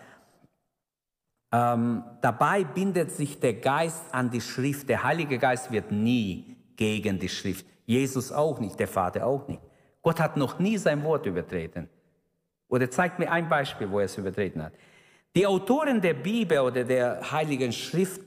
[1.53, 4.89] Ähm, dabei bindet sich der Geist an die Schrift.
[4.89, 7.67] Der Heilige Geist wird nie gegen die Schrift.
[7.85, 9.61] Jesus auch nicht, der Vater auch nicht.
[10.01, 11.91] Gott hat noch nie sein Wort übertreten.
[12.69, 14.73] Oder zeigt mir ein Beispiel, wo er es übertreten hat.
[15.37, 18.23] Die Autoren der Bibel oder der Heiligen Schrift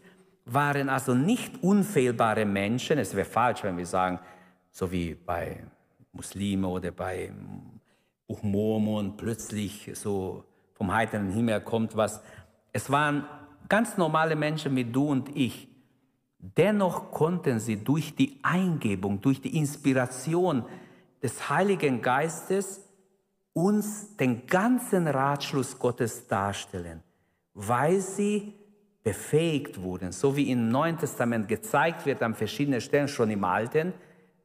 [0.46, 3.00] waren also nicht unfehlbare Menschen.
[3.00, 4.20] Es wäre falsch, wenn wir sagen,
[4.72, 5.64] so wie bei
[6.12, 7.32] Muslimen oder bei
[8.42, 12.22] Mormon plötzlich so vom heiteren Himmel kommt was.
[12.72, 13.26] Es waren
[13.70, 15.68] ganz normale Menschen wie du und ich.
[16.38, 20.64] Dennoch konnten sie durch die Eingebung, durch die Inspiration
[21.24, 22.82] des Heiligen Geistes
[23.54, 27.02] uns den ganzen Ratschluss Gottes darstellen,
[27.54, 28.54] weil sie
[29.06, 33.94] befähigt wurden, so wie im Neuen Testament gezeigt wird an verschiedenen Stellen, schon im Alten,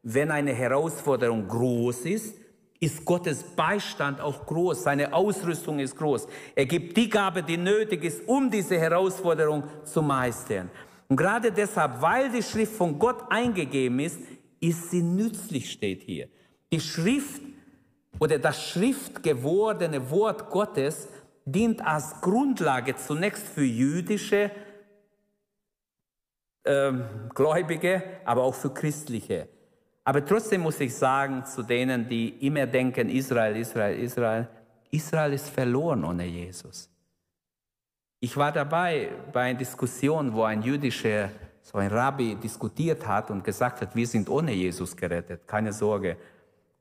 [0.03, 2.37] wenn eine Herausforderung groß ist,
[2.79, 6.27] ist Gottes Beistand auch groß, seine Ausrüstung ist groß.
[6.55, 10.71] Er gibt die Gabe, die nötig ist, um diese Herausforderung zu meistern.
[11.09, 14.21] Und gerade deshalb, weil die Schrift von Gott eingegeben ist,
[14.61, 16.29] ist sie nützlich, steht hier.
[16.71, 17.41] Die Schrift
[18.19, 21.09] oder das schriftgewordene Wort Gottes
[21.45, 24.51] dient als Grundlage zunächst für jüdische
[26.65, 29.49] ähm, Gläubige, aber auch für christliche.
[30.05, 34.49] Aber trotzdem muss ich sagen zu denen, die immer denken, Israel, Israel, Israel,
[34.91, 36.91] Israel ist verloren ohne Jesus.
[38.19, 41.31] Ich war dabei bei einer Diskussion, wo ein jüdischer,
[41.63, 46.17] so ein Rabbi diskutiert hat und gesagt hat, wir sind ohne Jesus gerettet, keine Sorge.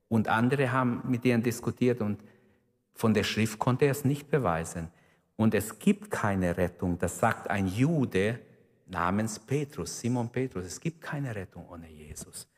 [0.08, 2.20] Und andere haben mit ihnen diskutiert und
[3.00, 4.90] von der Schrift konnte er es nicht beweisen.
[5.38, 8.40] Und es gibt keine Rettung, das sagt ein Jude
[8.88, 10.66] namens Petrus, Simon Petrus.
[10.66, 12.50] Es gibt keine Rettung ohne Jesus.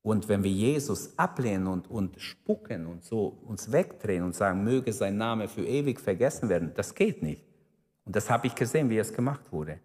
[0.00, 4.90] Und wenn wir Jesus ablehnen und, und spucken und so uns wegdrehen und sagen, möge
[4.90, 7.44] sein Name für ewig vergessen werden, das geht nicht.
[8.06, 9.80] Und das habe ich gesehen, wie es gemacht wurde.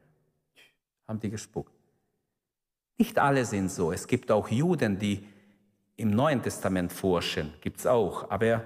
[1.09, 1.73] Haben die gespuckt.
[2.97, 3.91] Nicht alle sind so.
[3.91, 5.27] Es gibt auch Juden, die
[5.97, 8.31] im Neuen Testament forschen, gibt es auch.
[8.31, 8.63] Aber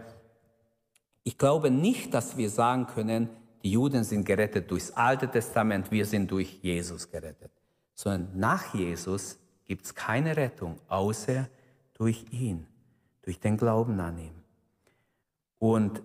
[1.23, 3.29] ich glaube nicht, dass wir sagen können,
[3.63, 7.51] die Juden sind gerettet durchs Alte Testament, wir sind durch Jesus gerettet.
[7.95, 11.47] Sondern nach Jesus gibt es keine Rettung, außer
[11.93, 12.67] durch ihn,
[13.21, 14.43] durch den Glauben an ihn.
[15.59, 16.01] Und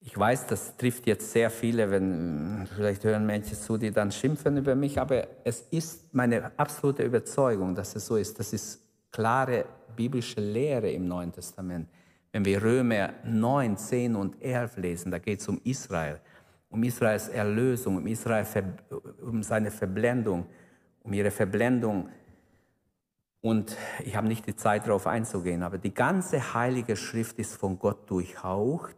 [0.00, 4.56] ich weiß, das trifft jetzt sehr viele, wenn vielleicht hören Menschen zu, die dann schimpfen
[4.56, 8.38] über mich, aber es ist meine absolute Überzeugung, dass es so ist.
[8.38, 9.64] Das ist klare
[9.96, 11.88] biblische Lehre im Neuen Testament.
[12.32, 16.20] Wenn wir Römer 9, 10 und 11 lesen, da geht es um Israel,
[16.68, 18.46] um Israels Erlösung, um Israel,
[19.22, 20.46] um seine Verblendung,
[21.02, 22.10] um ihre Verblendung.
[23.40, 27.78] Und ich habe nicht die Zeit darauf einzugehen, aber die ganze heilige Schrift ist von
[27.78, 28.96] Gott durchhaucht.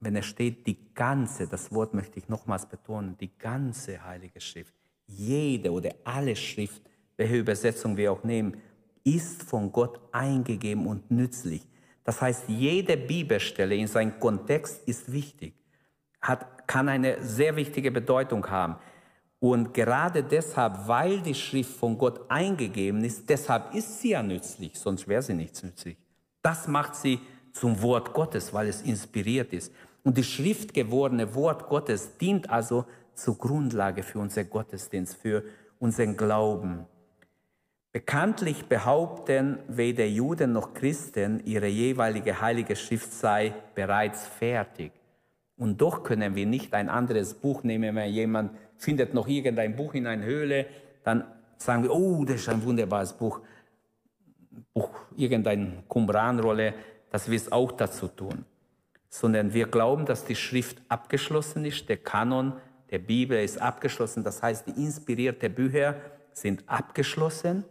[0.00, 4.74] Wenn es steht, die ganze, das Wort möchte ich nochmals betonen, die ganze heilige Schrift,
[5.06, 6.82] jede oder alle Schrift,
[7.16, 8.56] welche Übersetzung wir auch nehmen,
[9.04, 11.66] ist von Gott eingegeben und nützlich.
[12.04, 15.54] Das heißt, jede Bibelstelle in seinem Kontext ist wichtig,
[16.20, 18.76] hat, kann eine sehr wichtige Bedeutung haben.
[19.38, 24.78] Und gerade deshalb, weil die Schrift von Gott eingegeben ist, deshalb ist sie ja nützlich,
[24.78, 25.96] sonst wäre sie nicht nützlich.
[26.42, 27.20] Das macht sie
[27.52, 29.72] zum Wort Gottes, weil es inspiriert ist.
[30.04, 32.84] Und die schriftgewordene Wort Gottes dient also
[33.14, 35.44] zur Grundlage für unser Gottesdienst, für
[35.78, 36.86] unseren Glauben.
[37.92, 44.92] Bekanntlich behaupten weder Juden noch Christen, ihre jeweilige heilige Schrift sei bereits fertig.
[45.58, 49.92] Und doch können wir nicht ein anderes Buch nehmen, wenn jemand findet noch irgendein Buch
[49.92, 50.66] in einer Höhle,
[51.04, 51.24] dann
[51.58, 53.40] sagen wir, oh, das ist ein wunderbares Buch,
[54.72, 56.72] Buch irgendeine Qumran-Rolle,
[57.10, 58.46] dass wir es auch dazu tun.
[59.10, 62.54] Sondern wir glauben, dass die Schrift abgeschlossen ist, der Kanon
[62.90, 65.96] der Bibel ist abgeschlossen, das heißt, die inspirierten Bücher
[66.32, 67.64] sind abgeschlossen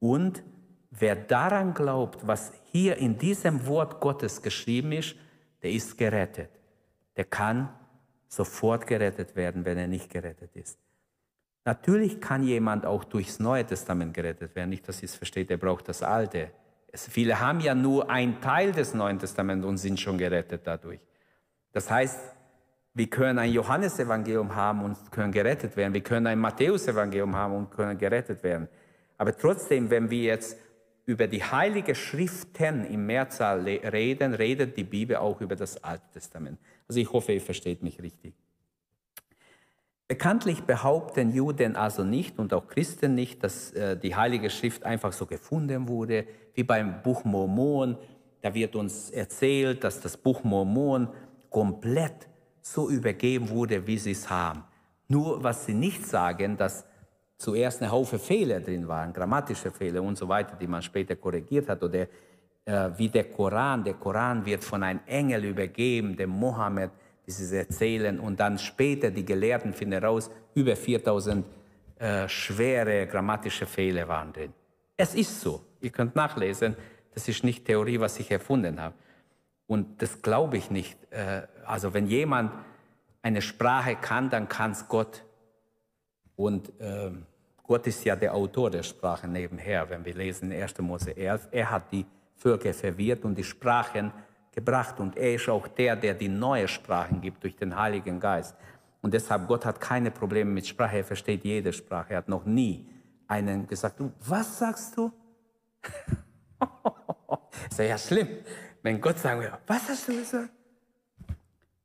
[0.00, 0.42] und
[0.90, 5.16] wer daran glaubt, was hier in diesem Wort Gottes geschrieben ist,
[5.62, 6.50] der ist gerettet.
[7.16, 7.68] Der kann
[8.28, 10.78] sofort gerettet werden, wenn er nicht gerettet ist.
[11.64, 14.70] Natürlich kann jemand auch durchs Neue Testament gerettet werden.
[14.70, 16.50] Nicht, dass ihr es versteht, er braucht das Alte.
[16.90, 21.00] Es, viele haben ja nur einen Teil des Neuen Testaments und sind schon gerettet dadurch.
[21.72, 22.18] Das heißt,
[22.94, 25.92] wir können ein Johannesevangelium haben und können gerettet werden.
[25.92, 28.68] Wir können ein Matthäusevangelium haben und können gerettet werden.
[29.18, 30.56] Aber trotzdem, wenn wir jetzt
[31.04, 36.58] über die heilige Schriften im Mehrzahl reden, redet die Bibel auch über das Alte Testament.
[36.86, 38.34] Also ich hoffe, ihr versteht mich richtig.
[40.06, 45.12] Bekanntlich behaupten Juden also nicht und auch Christen nicht, dass äh, die Heilige Schrift einfach
[45.12, 47.98] so gefunden wurde, wie beim Buch Mormon.
[48.40, 51.08] Da wird uns erzählt, dass das Buch Mormon
[51.50, 52.28] komplett
[52.62, 54.64] so übergeben wurde, wie sie es haben.
[55.08, 56.84] Nur was sie nicht sagen, dass
[57.38, 61.68] zuerst eine Haufe Fehler drin waren, grammatische Fehler und so weiter, die man später korrigiert
[61.68, 61.82] hat.
[61.82, 62.06] Oder
[62.64, 63.84] äh, wie der Koran.
[63.84, 66.90] Der Koran wird von einem Engel übergeben, dem Mohammed
[67.28, 68.18] wie sie es erzählen.
[68.18, 71.44] Und dann später, die Gelehrten finden heraus, über 4000
[71.98, 74.54] äh, schwere grammatische Fehler waren drin.
[74.96, 75.60] Es ist so.
[75.82, 76.74] Ihr könnt nachlesen.
[77.12, 78.94] Das ist nicht Theorie, was ich erfunden habe.
[79.66, 80.96] Und das glaube ich nicht.
[81.12, 82.50] Äh, also wenn jemand
[83.20, 85.22] eine Sprache kann, dann kann es Gott.
[86.34, 87.10] Und äh,
[87.68, 89.88] Gott ist ja der Autor der Sprache nebenher.
[89.90, 90.78] Wenn wir lesen in 1.
[90.78, 94.10] Mose 11, er hat die Völker verwirrt und die Sprachen
[94.52, 98.56] gebracht und er ist auch der, der die neue Sprachen gibt durch den Heiligen Geist.
[99.02, 102.14] Und deshalb, Gott hat keine Probleme mit Sprache, er versteht jede Sprache.
[102.14, 102.88] Er hat noch nie
[103.26, 105.12] einen gesagt, du, was sagst du?
[107.70, 108.28] ist ja schlimm,
[108.82, 110.48] wenn Gott sagen will, was hast du gesagt?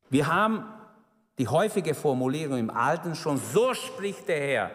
[0.09, 0.63] Wir haben
[1.37, 4.71] die häufige Formulierung im Alten schon, so spricht der Herr.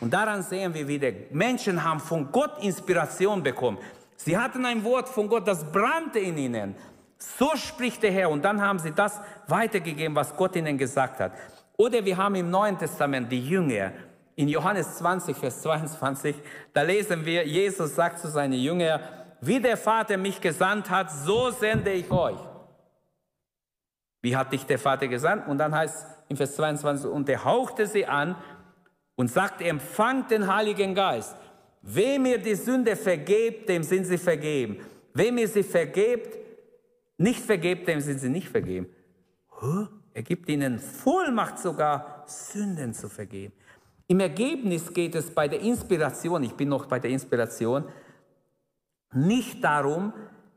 [0.00, 3.78] Und daran sehen wir wieder, Menschen haben von Gott Inspiration bekommen.
[4.16, 6.74] Sie hatten ein Wort von Gott, das brannte in ihnen.
[7.18, 8.30] So spricht der Herr.
[8.30, 11.32] Und dann haben sie das weitergegeben, was Gott ihnen gesagt hat.
[11.76, 13.92] Oder wir haben im Neuen Testament die Jünger.
[14.36, 16.36] In Johannes 20, Vers 22,
[16.72, 19.00] da lesen wir, Jesus sagt zu seinen Jüngern,
[19.40, 22.38] wie der Vater mich gesandt hat, so sende ich euch.
[24.22, 25.48] Wie hat dich der Vater gesandt?
[25.48, 28.36] Und dann heißt es in Vers 22, und er hauchte sie an
[29.20, 31.36] und sagte, empfangt den Heiligen Geist.
[31.82, 34.78] Wem ihr die Sünde vergebt, dem sind sie vergeben.
[35.12, 36.38] Wem ihr sie vergebt,
[37.18, 38.86] nicht vergebt, dem sind sie nicht vergeben.
[40.14, 43.52] Er gibt ihnen Vollmacht sogar, Sünden zu vergeben.
[44.06, 47.84] Im Ergebnis geht es bei der Inspiration, ich bin noch bei der Inspiration,
[49.12, 50.14] nicht darum,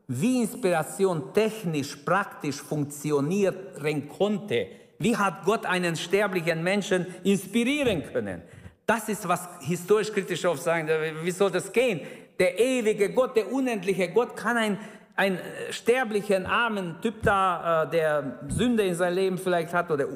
[0.08, 4.68] wie Inspiration technisch, praktisch funktionieren konnte.
[4.98, 8.40] Wie hat Gott einen sterblichen Menschen inspirieren können?
[8.86, 10.88] Das ist, was historisch kritisch oft sagen,
[11.22, 12.00] wie soll das gehen?
[12.38, 14.78] Der ewige Gott, der unendliche Gott kann ein
[15.16, 20.06] einen äh, sterblichen, armen Typ da, äh, der Sünde in seinem Leben vielleicht hat, oder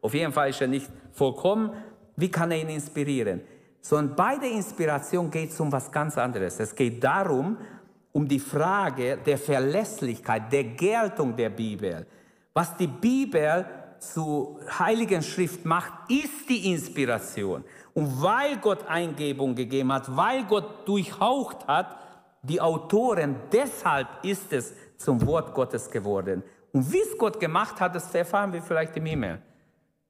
[0.00, 1.72] auf jeden Fall ist er nicht vollkommen,
[2.16, 3.40] wie kann er ihn inspirieren?
[3.80, 6.58] Sondern bei der Inspiration geht es um was ganz anderes.
[6.58, 7.56] Es geht darum,
[8.12, 12.06] um die Frage der Verlässlichkeit, der Geltung der Bibel.
[12.52, 13.64] Was die Bibel
[14.00, 17.64] zu Heiligen Schrift macht, ist die Inspiration.
[17.98, 21.98] Und weil Gott Eingebung gegeben hat, weil Gott durchhaucht hat,
[22.42, 26.44] die Autoren, deshalb ist es zum Wort Gottes geworden.
[26.70, 29.42] Und wie es Gott gemacht hat, das erfahren wir vielleicht im Himmel.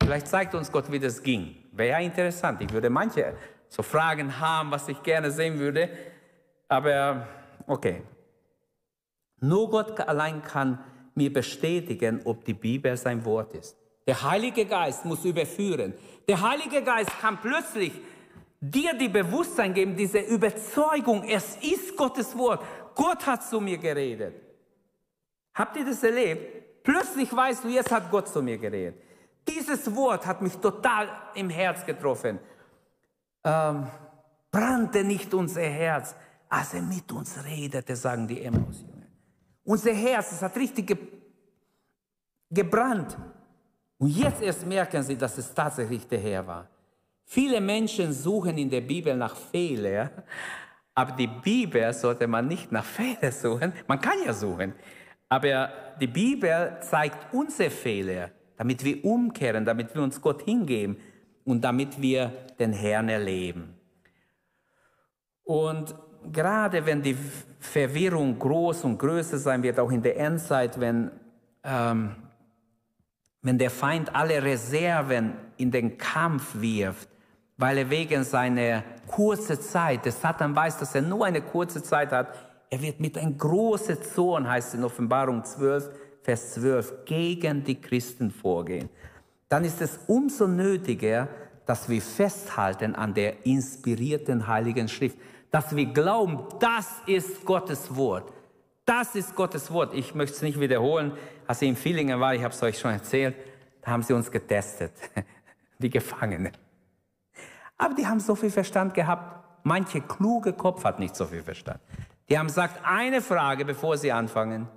[0.03, 1.57] Vielleicht zeigt uns Gott, wie das ging.
[1.73, 2.61] Wäre ja interessant.
[2.61, 3.33] Ich würde manche
[3.71, 5.89] so Fragen haben, was ich gerne sehen würde.
[6.69, 7.27] Aber
[7.67, 8.03] okay.
[9.41, 10.79] Nur Gott allein kann
[11.15, 13.79] mir bestätigen, ob die Bibel sein Wort ist.
[14.07, 15.95] Der Heilige Geist muss überführen.
[16.29, 17.93] Der Heilige Geist kann plötzlich
[18.61, 22.63] dir die Bewusstsein geben, diese Überzeugung, es ist Gottes Wort.
[22.95, 24.35] Gott hat zu mir geredet.
[25.55, 26.83] Habt ihr das erlebt?
[26.85, 29.01] Plötzlich weißt du, jetzt hat Gott zu mir geredet.
[29.49, 32.39] Dieses Wort hat mich total im Herz getroffen.
[33.45, 33.87] Ähm,
[34.51, 36.15] brannte nicht unser Herz,
[36.49, 39.07] als er mit uns redete, sagen die Emmaus-Jünger.
[39.65, 40.97] Unser Herz, es hat richtig ge
[42.51, 43.17] gebrannt.
[43.99, 46.69] Und jetzt erst merken sie, dass es tatsächlich der Herr war.
[47.25, 50.11] Viele Menschen suchen in der Bibel nach Fehler,
[50.95, 53.73] aber die Bibel sollte man nicht nach Fehlern suchen.
[53.87, 54.73] Man kann ja suchen,
[55.29, 55.71] aber
[56.01, 60.97] die Bibel zeigt unsere Fehler, damit wir umkehren, damit wir uns Gott hingeben
[61.45, 63.75] und damit wir den Herrn erleben.
[65.45, 65.95] Und
[66.33, 67.17] gerade wenn die
[67.59, 71.11] Verwirrung groß und größer sein wird, auch in der Endzeit, wenn,
[71.65, 72.17] ähm,
[73.43, 77.09] wenn der Feind alle Reserven in den Kampf wirft,
[77.57, 82.13] weil er wegen seiner kurzen Zeit, der Satan weiß, dass er nur eine kurze Zeit
[82.13, 82.29] hat,
[82.71, 85.91] er wird mit einem großen Zorn, heißt in Offenbarung 12,
[86.23, 88.89] Vers 12, gegen die Christen vorgehen.
[89.49, 91.29] Dann ist es umso nötiger,
[91.65, 95.19] dass wir festhalten an der inspirierten Heiligen Schrift,
[95.51, 98.33] dass wir glauben, das ist Gottes Wort.
[98.85, 99.95] Das ist Gottes Wort.
[99.95, 101.13] Ich möchte es nicht wiederholen.
[101.49, 103.35] Als ich in Villingen war, ich habe es euch schon erzählt,
[103.81, 104.93] da haben sie uns getestet,
[105.79, 106.53] die Gefangenen.
[107.79, 109.65] Aber die haben so viel Verstand gehabt.
[109.65, 111.81] Manche kluge Kopf hat nicht so viel Verstand.
[112.29, 114.69] Die haben gesagt, eine Frage, bevor sie anfangen.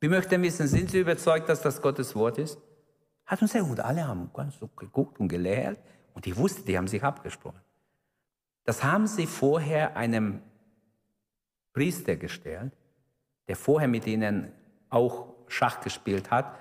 [0.00, 2.58] Wir möchten wissen, sind Sie überzeugt, dass das Gottes Wort ist?
[3.24, 3.78] Hat uns sehr gut.
[3.78, 5.78] Alle haben ganz so geguckt und gelehrt.
[6.14, 7.60] Und die wussten, die haben sich abgesprochen.
[8.64, 10.42] Das haben sie vorher einem
[11.72, 12.72] Priester gestellt,
[13.46, 14.52] der vorher mit ihnen
[14.90, 16.54] auch Schach gespielt hat.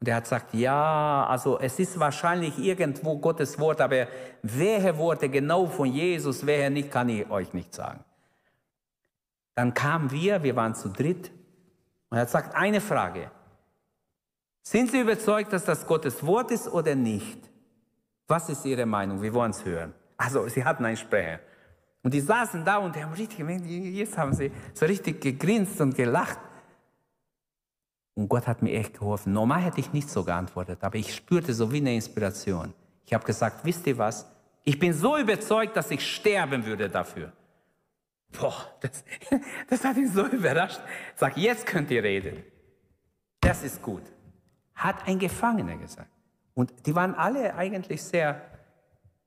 [0.00, 4.08] Und er hat gesagt, ja, also es ist wahrscheinlich irgendwo Gottes Wort, aber
[4.42, 8.04] welche Worte genau von Jesus, welche nicht, kann ich euch nicht sagen.
[9.54, 11.30] Dann kamen wir, wir waren zu dritt,
[12.10, 13.30] und er hat gesagt, eine Frage.
[14.62, 17.38] Sind Sie überzeugt, dass das Gottes Wort ist oder nicht?
[18.28, 19.22] Was ist Ihre Meinung?
[19.22, 19.94] Wir wollen es hören.
[20.16, 21.40] Also, Sie hatten einen Sprecher.
[22.02, 23.48] Und die saßen da und haben richtig,
[23.94, 26.38] jetzt haben sie so richtig gegrinst und gelacht.
[28.14, 29.32] Und Gott hat mir echt geholfen.
[29.32, 32.74] Normal hätte ich nicht so geantwortet, aber ich spürte so wie eine Inspiration.
[33.06, 34.30] Ich habe gesagt, wisst ihr was?
[34.64, 37.32] Ich bin so überzeugt, dass ich sterben würde dafür.
[38.38, 39.04] Boah, das,
[39.68, 40.80] das hat ihn so überrascht.
[41.16, 42.44] Sag, jetzt könnt ihr reden.
[43.40, 44.02] Das ist gut.
[44.74, 46.10] Hat ein Gefangener gesagt.
[46.54, 48.40] Und die waren alle eigentlich sehr,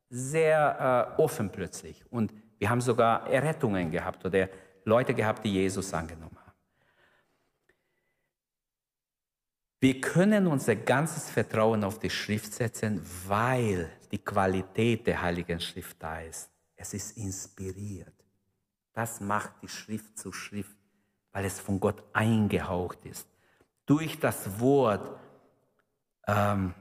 [0.09, 2.03] sehr äh, offen plötzlich.
[2.11, 4.49] Und wir haben sogar Errettungen gehabt oder
[4.85, 6.45] Leute gehabt, die Jesus angenommen haben.
[9.79, 15.97] Wir können unser ganzes Vertrauen auf die Schrift setzen, weil die Qualität der Heiligen Schrift
[16.01, 16.49] da ist.
[16.75, 18.13] Es ist inspiriert.
[18.93, 20.75] Das macht die Schrift zu Schrift,
[21.31, 23.27] weil es von Gott eingehaucht ist.
[23.85, 25.19] Durch das Wort
[26.27, 26.73] ähm,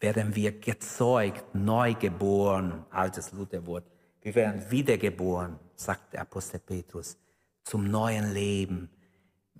[0.00, 3.84] werden wir gezeugt, neugeboren, altes Lutherwort,
[4.22, 7.16] wir werden wiedergeboren, sagt der Apostel Petrus,
[7.62, 8.90] zum neuen Leben.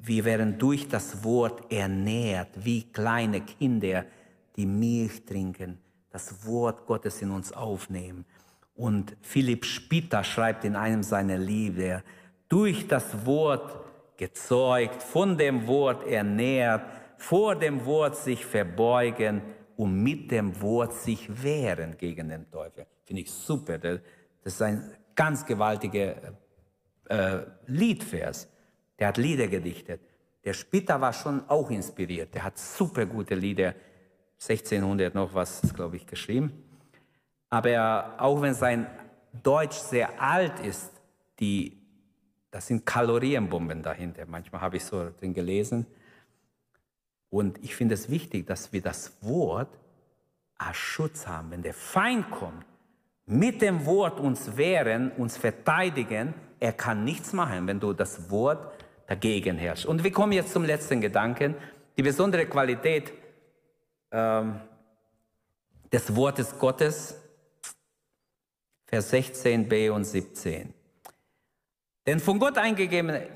[0.02, 4.04] Wir werden durch das Wort ernährt, wie kleine Kinder,
[4.56, 5.78] die Milch trinken,
[6.10, 8.24] das Wort Gottes in uns aufnehmen.
[8.74, 12.02] Und Philipp Spitter schreibt in einem seiner Lieder,
[12.48, 13.76] durch das Wort
[14.16, 16.82] gezeugt, von dem Wort ernährt,
[17.16, 19.42] vor dem Wort sich verbeugen
[19.76, 22.86] und mit dem Wort sich wehren gegen den Teufel.
[23.04, 23.78] Finde ich super.
[23.78, 24.00] Das
[24.44, 26.14] ist ein ganz gewaltiger
[27.08, 28.48] äh, Liedvers.
[28.98, 30.00] Der hat Lieder gedichtet.
[30.44, 32.34] Der Spitter war schon auch inspiriert.
[32.34, 33.74] Der hat super gute Lieder,
[34.40, 36.52] 1600 noch was, glaube ich, geschrieben.
[37.50, 38.86] Aber auch wenn sein
[39.42, 40.92] Deutsch sehr alt ist,
[41.40, 41.76] die,
[42.50, 44.24] das sind Kalorienbomben dahinter.
[44.26, 45.86] Manchmal habe ich so drin gelesen.
[47.28, 49.78] Und ich finde es wichtig, dass wir das Wort
[50.58, 51.50] als Schutz haben.
[51.50, 52.64] Wenn der Feind kommt,
[53.26, 58.72] mit dem Wort uns wehren, uns verteidigen, er kann nichts machen, wenn du das Wort
[59.06, 59.86] dagegen herrschst.
[59.86, 61.54] Und wir kommen jetzt zum letzten Gedanken,
[61.96, 63.12] die besondere Qualität
[64.10, 64.60] ähm,
[65.92, 67.14] des Wortes Gottes,
[68.86, 70.72] Vers 16b und 17.
[72.06, 73.28] Denn von Gott eingegebene,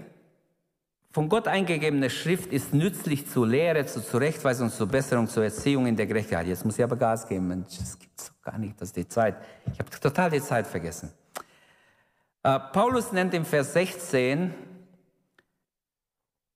[1.12, 5.96] von Gott eingegebene Schrift ist nützlich zur Lehre, zur Zurechtweisung, zur Besserung, zur Erziehung in
[5.96, 6.46] der Gerechtigkeit.
[6.46, 9.36] Jetzt muss ich aber Gas geben, Mensch, das gibt's doch gar nicht, dass die Zeit.
[9.72, 11.10] Ich habe total die Zeit vergessen.
[12.44, 14.54] Äh, Paulus nennt im Vers 16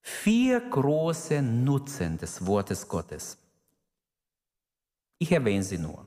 [0.04, 3.38] vier große Nutzen des Wortes Gottes.
[5.18, 6.06] Ich erwähne sie nur.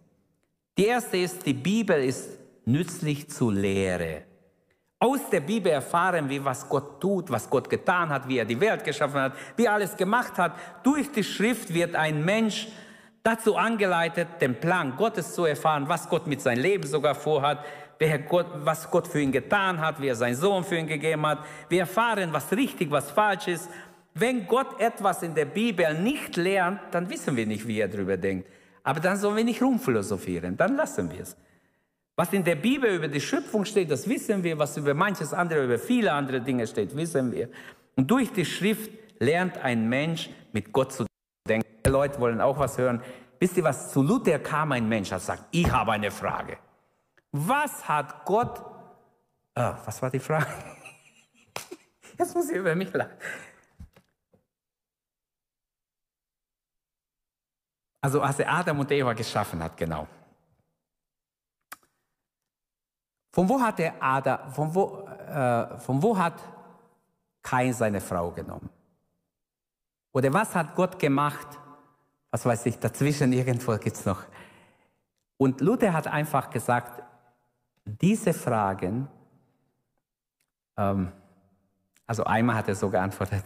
[0.78, 2.30] Die erste ist, die Bibel ist
[2.66, 4.22] nützlich zur Lehre.
[5.00, 8.60] Aus der Bibel erfahren wir, was Gott tut, was Gott getan hat, wie er die
[8.60, 10.54] Welt geschaffen hat, wie er alles gemacht hat.
[10.84, 12.68] Durch die Schrift wird ein Mensch
[13.24, 17.66] dazu angeleitet, den Plan Gottes zu erfahren, was Gott mit seinem Leben sogar vorhat,
[18.30, 21.40] Gott, was Gott für ihn getan hat, wie er seinen Sohn für ihn gegeben hat.
[21.68, 23.70] Wir erfahren, was richtig, was falsch ist.
[24.20, 28.18] Wenn Gott etwas in der Bibel nicht lernt, dann wissen wir nicht, wie er darüber
[28.18, 28.50] denkt.
[28.84, 31.36] Aber dann sollen wir nicht rumphilosophieren, dann lassen wir es.
[32.16, 34.58] Was in der Bibel über die Schöpfung steht, das wissen wir.
[34.58, 37.50] Was über manches andere, über viele andere Dinge steht, wissen wir.
[37.96, 41.06] Und durch die Schrift lernt ein Mensch mit Gott zu
[41.48, 41.68] denken.
[41.86, 43.04] Die Leute wollen auch was hören.
[43.40, 43.92] Wisst ihr was?
[43.92, 46.58] Zu Luther kam ein Mensch, der sagt, ich habe eine Frage.
[47.32, 48.64] Was hat Gott,
[49.56, 50.48] oh, was war die Frage?
[52.18, 53.14] Jetzt muss ich über mich lachen.
[58.02, 60.08] Also als er Adam und Eva geschaffen hat, genau.
[63.32, 66.42] Von wo hat der Adam, von wo, äh, von wo hat
[67.42, 68.70] Kain seine Frau genommen?
[70.12, 71.48] Oder was hat Gott gemacht?
[72.32, 74.24] Was weiß ich, dazwischen irgendwo gibt es noch.
[75.38, 77.04] Und Luther hat einfach gesagt,
[77.86, 79.08] diese Fragen,
[80.76, 81.12] ähm,
[82.06, 83.44] also einmal hat er so geantwortet,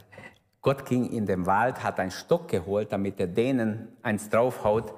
[0.62, 4.94] Gott ging in den Wald, hat einen Stock geholt, damit er denen eins draufhaut,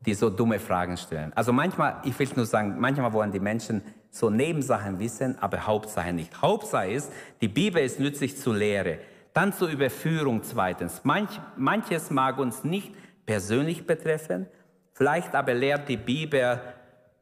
[0.00, 1.32] die so dumme Fragen stellen.
[1.34, 6.12] Also manchmal, ich will nur sagen, manchmal wollen die Menschen so Nebensachen wissen, aber Hauptsache
[6.12, 6.42] nicht.
[6.42, 8.98] Hauptsache ist, die Bibel ist nützlich zur Lehre.
[9.32, 11.00] Dann zur Überführung zweitens.
[11.04, 12.92] Manch, manches mag uns nicht
[13.26, 14.46] persönlich betreffen,
[14.92, 16.60] vielleicht aber lehrt die Bibel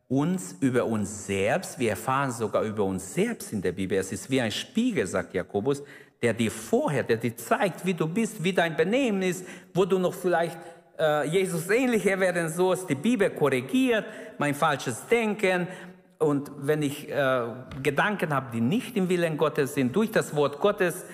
[0.08, 1.78] uns über uns selbst.
[1.78, 3.96] Wir erfahren sogar über uns selbst in der Bibel.
[3.96, 5.82] Es ist wie ein Spiegel, sagt Jakobus
[6.22, 9.44] der dir vorher, der dir zeigt, wie du bist, wie dein Benehmen ist,
[9.74, 10.56] wo du noch vielleicht
[10.98, 12.88] äh, Jesus ähnlicher werden sollst.
[12.88, 14.04] Die Bibel korrigiert
[14.38, 15.66] mein falsches Denken.
[16.18, 17.46] Und wenn ich äh,
[17.82, 21.04] Gedanken habe, die nicht im Willen Gottes sind, durch das Wort Gottes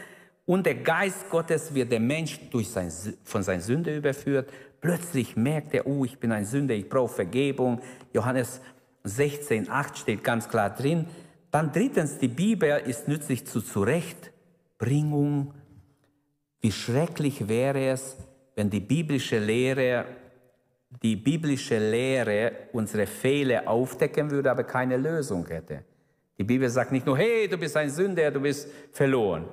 [0.44, 2.92] und der Geist Gottes wird der Mensch durch sein,
[3.24, 4.50] von seiner Sünde überführt.
[4.82, 7.80] Plötzlich merkt er, oh, ich bin ein Sünder, ich brauche Vergebung.
[8.12, 8.60] Johannes
[9.04, 11.06] 16, 8 steht ganz klar drin.
[11.50, 14.32] Dann drittens, die Bibel ist nützlich zu Zurecht
[14.78, 15.52] Bringung.
[16.60, 18.16] Wie schrecklich wäre es,
[18.54, 20.06] wenn die biblische Lehre,
[21.02, 25.84] die biblische Lehre unsere Fehler aufdecken würde, aber keine Lösung hätte.
[26.38, 29.46] Die Bibel sagt nicht nur, hey, du bist ein Sünder, du bist verloren.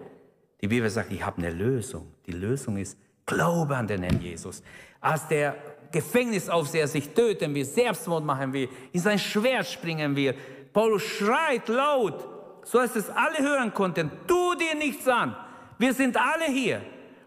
[0.61, 2.13] Die Bibel sagt, ich habe eine Lösung.
[2.25, 4.63] Die Lösung ist, glaube an den Herrn Jesus.
[5.01, 5.55] Als der
[5.91, 10.35] Gefängnisaufseher sich töten will, Selbstmord machen will, in sein Schwert springen will,
[10.73, 12.27] Paulus schreit laut,
[12.65, 15.35] so dass es alle hören konnten, tu dir nichts an.
[15.77, 16.81] Wir sind alle hier.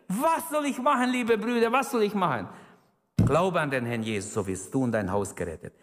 [0.08, 1.70] Was soll ich machen, liebe Brüder?
[1.72, 2.48] Was soll ich machen?
[3.24, 5.74] Glaube an den Herrn Jesus, so wirst du und dein Haus gerettet.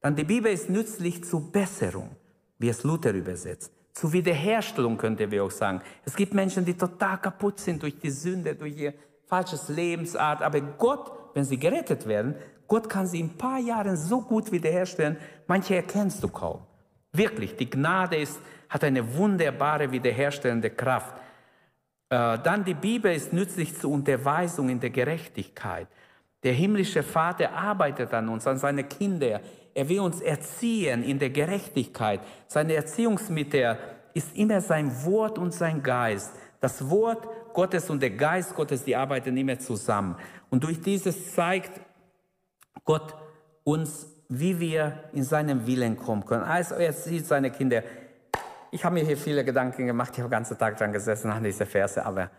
[0.00, 2.10] Dann die Bibel ist nützlich zur Besserung,
[2.58, 3.72] wie es Luther übersetzt.
[3.92, 5.82] Zur Wiederherstellung könnte wir auch sagen.
[6.04, 8.94] Es gibt Menschen, die total kaputt sind durch die Sünde, durch ihr
[9.26, 10.42] falsches Lebensart.
[10.42, 12.34] Aber Gott, wenn sie gerettet werden,
[12.66, 15.18] Gott kann sie in ein paar Jahren so gut wiederherstellen.
[15.46, 16.62] Manche erkennst du kaum.
[17.12, 18.40] Wirklich, die Gnade ist
[18.72, 21.14] hat eine wunderbare wiederherstellende Kraft.
[22.08, 25.88] Äh, dann die Bibel ist nützlich zur Unterweisung in der Gerechtigkeit.
[26.42, 29.42] Der himmlische Vater arbeitet an uns, an seine Kinder.
[29.74, 32.20] Er will uns erziehen in der Gerechtigkeit.
[32.46, 33.76] Seine Erziehungsmittel
[34.14, 36.32] ist immer sein Wort und sein Geist.
[36.58, 40.16] Das Wort Gottes und der Geist Gottes, die arbeiten immer zusammen.
[40.48, 41.78] Und durch dieses zeigt
[42.84, 43.14] Gott
[43.64, 46.44] uns, wie wir in seinem Willen kommen können.
[46.44, 47.82] Also er sieht seine Kinder
[48.72, 51.44] ich habe mir hier viele Gedanken gemacht, ich habe den ganzen Tag dran gesessen an
[51.44, 52.30] diese Verse, aber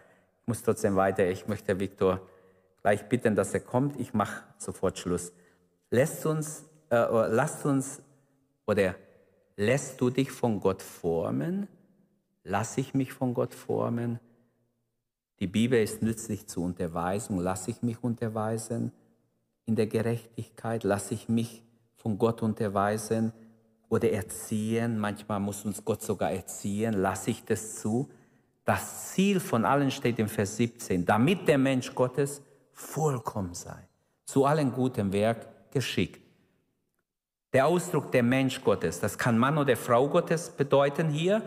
[0.41, 1.25] ich muss trotzdem weiter.
[1.27, 2.21] Ich möchte Viktor
[2.81, 3.99] gleich bitten, dass er kommt.
[3.99, 5.31] Ich mache sofort Schluss.
[5.91, 8.01] Lässt uns, äh, lasst uns,
[8.65, 8.95] oder
[9.57, 11.67] lässt du dich von Gott formen?
[12.43, 14.19] Lass ich mich von Gott formen?
[15.39, 17.39] Die Bibel ist nützlich zur Unterweisung.
[17.41, 18.91] Lass ich mich unterweisen
[19.67, 20.83] in der Gerechtigkeit?
[20.83, 21.61] Lass ich mich
[21.95, 23.33] von Gott unterweisen
[23.93, 24.99] oder erziehen.
[24.99, 26.93] Manchmal muss uns Gott sogar erziehen.
[26.93, 28.09] Lasse ich das zu?
[28.65, 32.41] Das Ziel von allen steht im Vers 17, damit der Mensch Gottes
[32.71, 33.87] vollkommen sei,
[34.25, 36.21] zu allen guten Werk geschickt.
[37.51, 41.43] Der Ausdruck der Mensch Gottes, das kann Mann oder Frau Gottes bedeuten hier,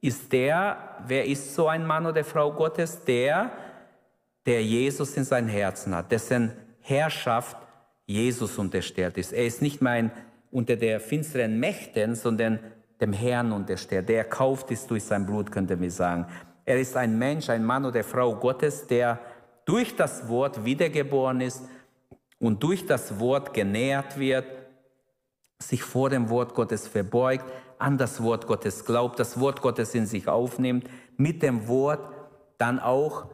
[0.00, 3.04] ist der, wer ist so ein Mann oder Frau Gottes?
[3.04, 3.50] Der,
[4.46, 7.56] der Jesus in sein Herzen hat, dessen Herrschaft
[8.06, 9.32] Jesus unterstellt ist.
[9.32, 10.10] Er ist nicht mehr ein
[10.50, 12.58] unter der finsteren Mächten, sondern
[13.00, 14.08] dem Herrn untersteht.
[14.08, 16.26] Der erkauft ist durch sein Blut, könnte wir sagen.
[16.64, 19.18] Er ist ein Mensch, ein Mann oder Frau Gottes, der
[19.64, 21.62] durch das Wort wiedergeboren ist
[22.38, 24.46] und durch das Wort genährt wird,
[25.58, 27.44] sich vor dem Wort Gottes verbeugt,
[27.78, 32.12] an das Wort Gottes glaubt, das Wort Gottes in sich aufnimmt, mit dem Wort
[32.58, 33.26] dann auch,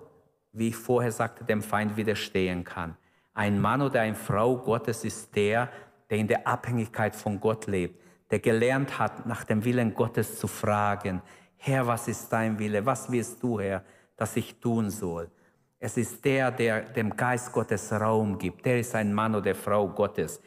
[0.52, 2.96] wie ich vorher sagte, dem Feind widerstehen kann.
[3.34, 5.68] Ein Mann oder eine Frau Gottes ist der,
[6.10, 8.00] der in der Abhängigkeit von Gott lebt,
[8.30, 11.22] der gelernt hat, nach dem Willen Gottes zu fragen,
[11.56, 12.84] Herr, was ist dein Wille?
[12.84, 13.82] Was willst du, Herr,
[14.16, 15.30] dass ich tun soll?
[15.78, 18.64] Es ist der, der dem Geist Gottes Raum gibt.
[18.64, 20.40] Der ist ein Mann oder Frau Gottes.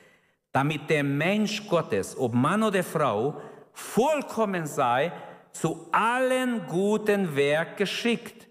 [0.51, 3.39] Damit der Mensch Gottes, ob Mann oder Frau,
[3.72, 5.12] vollkommen sei,
[5.51, 8.47] zu allen guten Werk geschickt.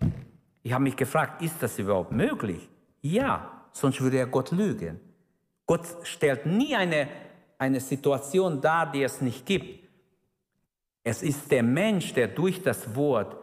[0.62, 2.68] Ich habe mich gefragt, ist das überhaupt möglich?
[3.00, 5.00] Ja, sonst würde ja Gott lügen.
[5.68, 7.08] Gott stellt nie eine,
[7.58, 9.86] eine Situation dar, die es nicht gibt.
[11.04, 13.36] Es ist der Mensch, der durch das Wort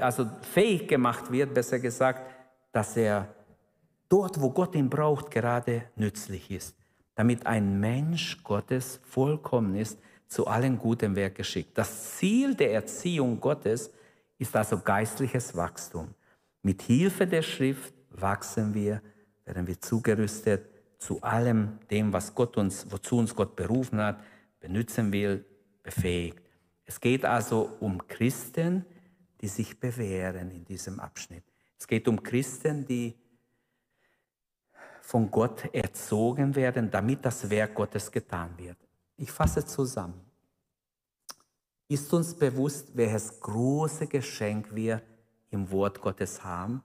[0.00, 2.28] also fähig gemacht wird, besser gesagt,
[2.72, 3.32] dass er
[4.08, 6.76] dort, wo Gott ihn braucht, gerade nützlich ist,
[7.14, 11.78] damit ein Mensch Gottes vollkommen ist, zu allen guten Werk geschickt.
[11.78, 13.92] Das Ziel der Erziehung Gottes
[14.38, 16.08] ist also geistliches Wachstum.
[16.62, 19.00] Mit Hilfe der Schrift wachsen wir,
[19.50, 24.22] werden wir zugerüstet zu allem dem, was Gott uns, wozu uns Gott berufen hat,
[24.60, 25.44] benutzen will,
[25.82, 26.40] befähigt.
[26.84, 28.84] Es geht also um Christen,
[29.40, 31.42] die sich bewähren in diesem Abschnitt.
[31.76, 33.16] Es geht um Christen, die
[35.00, 38.78] von Gott erzogen werden, damit das Werk Gottes getan wird.
[39.16, 40.20] Ich fasse zusammen.
[41.88, 45.02] Ist uns bewusst, welches große Geschenk wir
[45.50, 46.84] im Wort Gottes haben?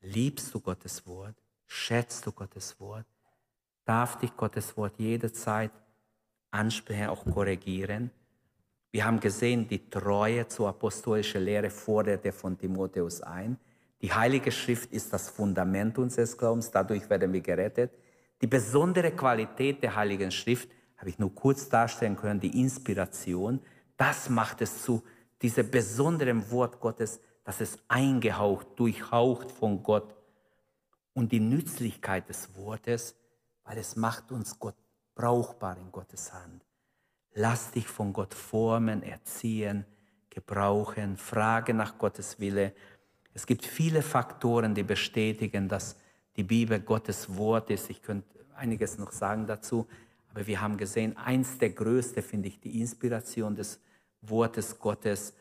[0.00, 1.34] Liebst du Gottes Wort?
[1.70, 3.04] Schätzt du Gottes Wort?
[3.84, 5.70] Darf dich Gottes Wort jederzeit
[6.50, 8.10] ansprechen, auch korrigieren?
[8.90, 13.58] Wir haben gesehen, die Treue zur apostolischen Lehre forderte von Timotheus ein.
[14.00, 17.92] Die Heilige Schrift ist das Fundament unseres Glaubens, dadurch werden wir gerettet.
[18.40, 23.60] Die besondere Qualität der Heiligen Schrift habe ich nur kurz darstellen können, die Inspiration.
[23.98, 25.02] Das macht es zu
[25.42, 30.14] diesem besonderen Wort Gottes, das es eingehaucht, durchhaucht von Gott.
[31.18, 33.14] Und die Nützlichkeit des Wortes,
[33.64, 34.76] weil es macht uns Gott
[35.14, 36.64] brauchbar in Gottes Hand.
[37.34, 39.84] Lass dich von Gott formen, erziehen,
[40.30, 42.72] gebrauchen, frage nach Gottes Wille
[43.38, 45.94] es gibt viele Faktoren, die bestätigen, dass
[46.34, 47.88] die Bibel Gottes Wort ist.
[47.88, 49.86] Ich könnte einiges noch sagen dazu,
[50.30, 53.78] aber wir haben gesehen, eins der größten finde ich die Inspiration des
[54.22, 55.34] Wortes Gottes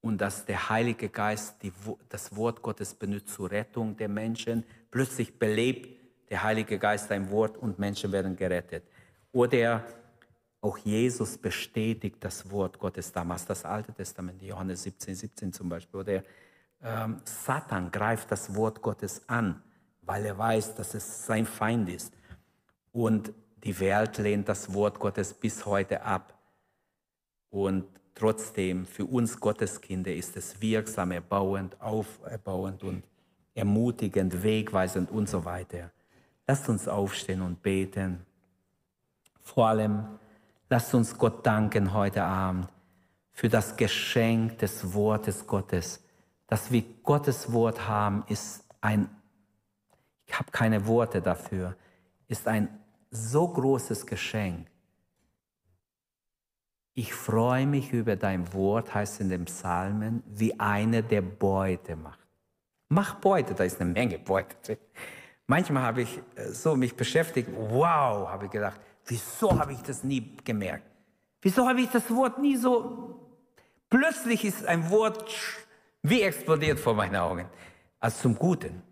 [0.00, 1.72] und dass der Heilige Geist die,
[2.08, 4.62] das Wort Gottes benutzt zur Rettung der Menschen.
[4.92, 5.98] Plötzlich belebt
[6.30, 8.84] der Heilige Geist ein Wort und Menschen werden gerettet.
[9.32, 9.84] Oder
[10.60, 15.98] auch Jesus bestätigt das Wort Gottes damals, das Alte Testament, Johannes 17, 17 zum Beispiel.
[15.98, 16.22] Oder
[16.82, 19.62] ähm, Satan greift das Wort Gottes an,
[20.02, 22.12] weil er weiß, dass es sein Feind ist.
[22.92, 23.32] Und
[23.64, 26.38] die Welt lehnt das Wort Gottes bis heute ab.
[27.48, 33.04] Und trotzdem, für uns Gotteskinder ist es wirksam, erbauend, auferbauend und
[33.54, 35.90] ermutigend, wegweisend und so weiter.
[36.46, 38.24] Lasst uns aufstehen und beten.
[39.40, 40.06] Vor allem,
[40.68, 42.68] lasst uns Gott danken heute Abend
[43.32, 46.02] für das Geschenk des Wortes Gottes
[46.52, 49.08] dass wir Gottes Wort haben, ist ein,
[50.26, 51.74] ich habe keine Worte dafür,
[52.28, 52.68] ist ein
[53.10, 54.66] so großes Geschenk.
[56.92, 62.21] Ich freue mich über dein Wort, heißt in den Psalmen, wie einer, der Beute macht.
[62.92, 64.76] Mach Beute, da ist eine Menge Beute drin.
[65.46, 70.04] Manchmal habe ich äh, so mich beschäftigt, wow, habe ich gedacht, wieso habe ich das
[70.04, 70.84] nie gemerkt?
[71.40, 73.18] Wieso habe ich das Wort nie so,
[73.88, 75.26] plötzlich ist ein Wort
[76.02, 77.48] wie explodiert vor meinen Augen.
[77.98, 78.82] Also zum Guten.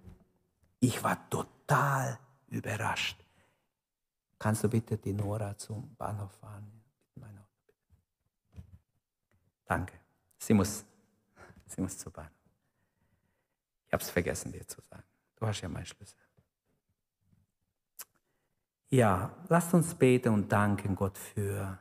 [0.78, 3.18] Ich war total überrascht.
[4.38, 6.72] Kannst du bitte die Nora zum Bahnhof fahren?
[9.66, 9.92] Danke.
[10.38, 10.86] Sie muss,
[11.66, 12.39] sie muss zur Bahn.
[13.90, 15.02] Ich habe es vergessen, dir zu sagen.
[15.34, 16.16] Du hast ja meinen Schlüssel.
[18.88, 21.76] Ja, lasst uns beten und danken Gott für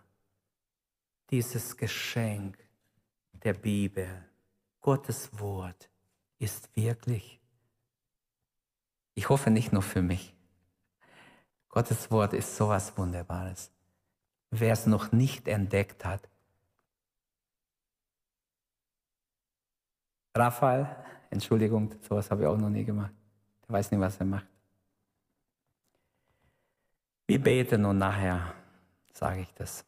[1.30, 2.58] dieses Geschenk
[3.34, 4.26] der Bibel
[4.82, 5.88] Gottes Wort
[6.40, 7.40] ist wirklich,
[9.14, 10.34] ich hoffe nicht nur für mich,
[11.68, 13.72] Gottes Wort ist so was Wunderbares.
[14.50, 16.28] Wer es noch nicht entdeckt hat,
[20.34, 20.88] Raphael,
[21.30, 23.14] Entschuldigung, sowas habe ich auch noch nie gemacht.
[23.68, 24.48] Der weiß nicht, was er macht.
[27.28, 28.54] Wir beten und nachher
[29.14, 29.86] sage ich das.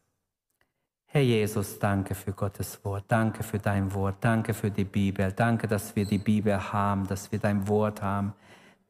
[1.08, 5.68] Herr Jesus, danke für Gottes Wort, danke für dein Wort, danke für die Bibel, danke,
[5.68, 8.34] dass wir die Bibel haben, dass wir dein Wort haben.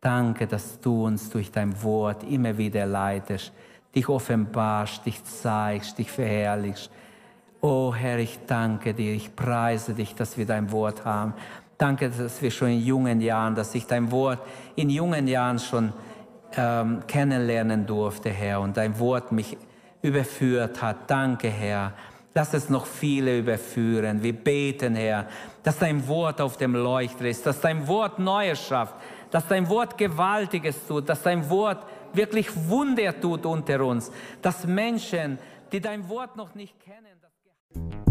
[0.01, 3.53] Danke, dass du uns durch dein Wort immer wieder leitest,
[3.95, 6.91] dich offenbarst, dich zeigst, dich verherrlichst.
[7.61, 11.33] Oh Herr, ich danke dir, ich preise dich, dass wir dein Wort haben.
[11.81, 14.37] Danke, dass wir schon in jungen Jahren, dass ich dein Wort
[14.75, 15.91] in jungen Jahren schon
[16.55, 19.57] ähm, kennenlernen durfte, Herr, und dein Wort mich
[20.03, 21.09] überführt hat.
[21.09, 21.93] Danke, Herr.
[22.35, 24.21] Lass es noch viele überführen.
[24.21, 25.25] Wir beten, Herr,
[25.63, 28.93] dass dein Wort auf dem Leuchter ist, dass dein Wort Neues schafft,
[29.31, 34.11] dass dein Wort Gewaltiges tut, dass dein Wort wirklich Wunder tut unter uns,
[34.43, 35.39] dass Menschen
[35.71, 38.10] die dein Wort noch nicht kennen.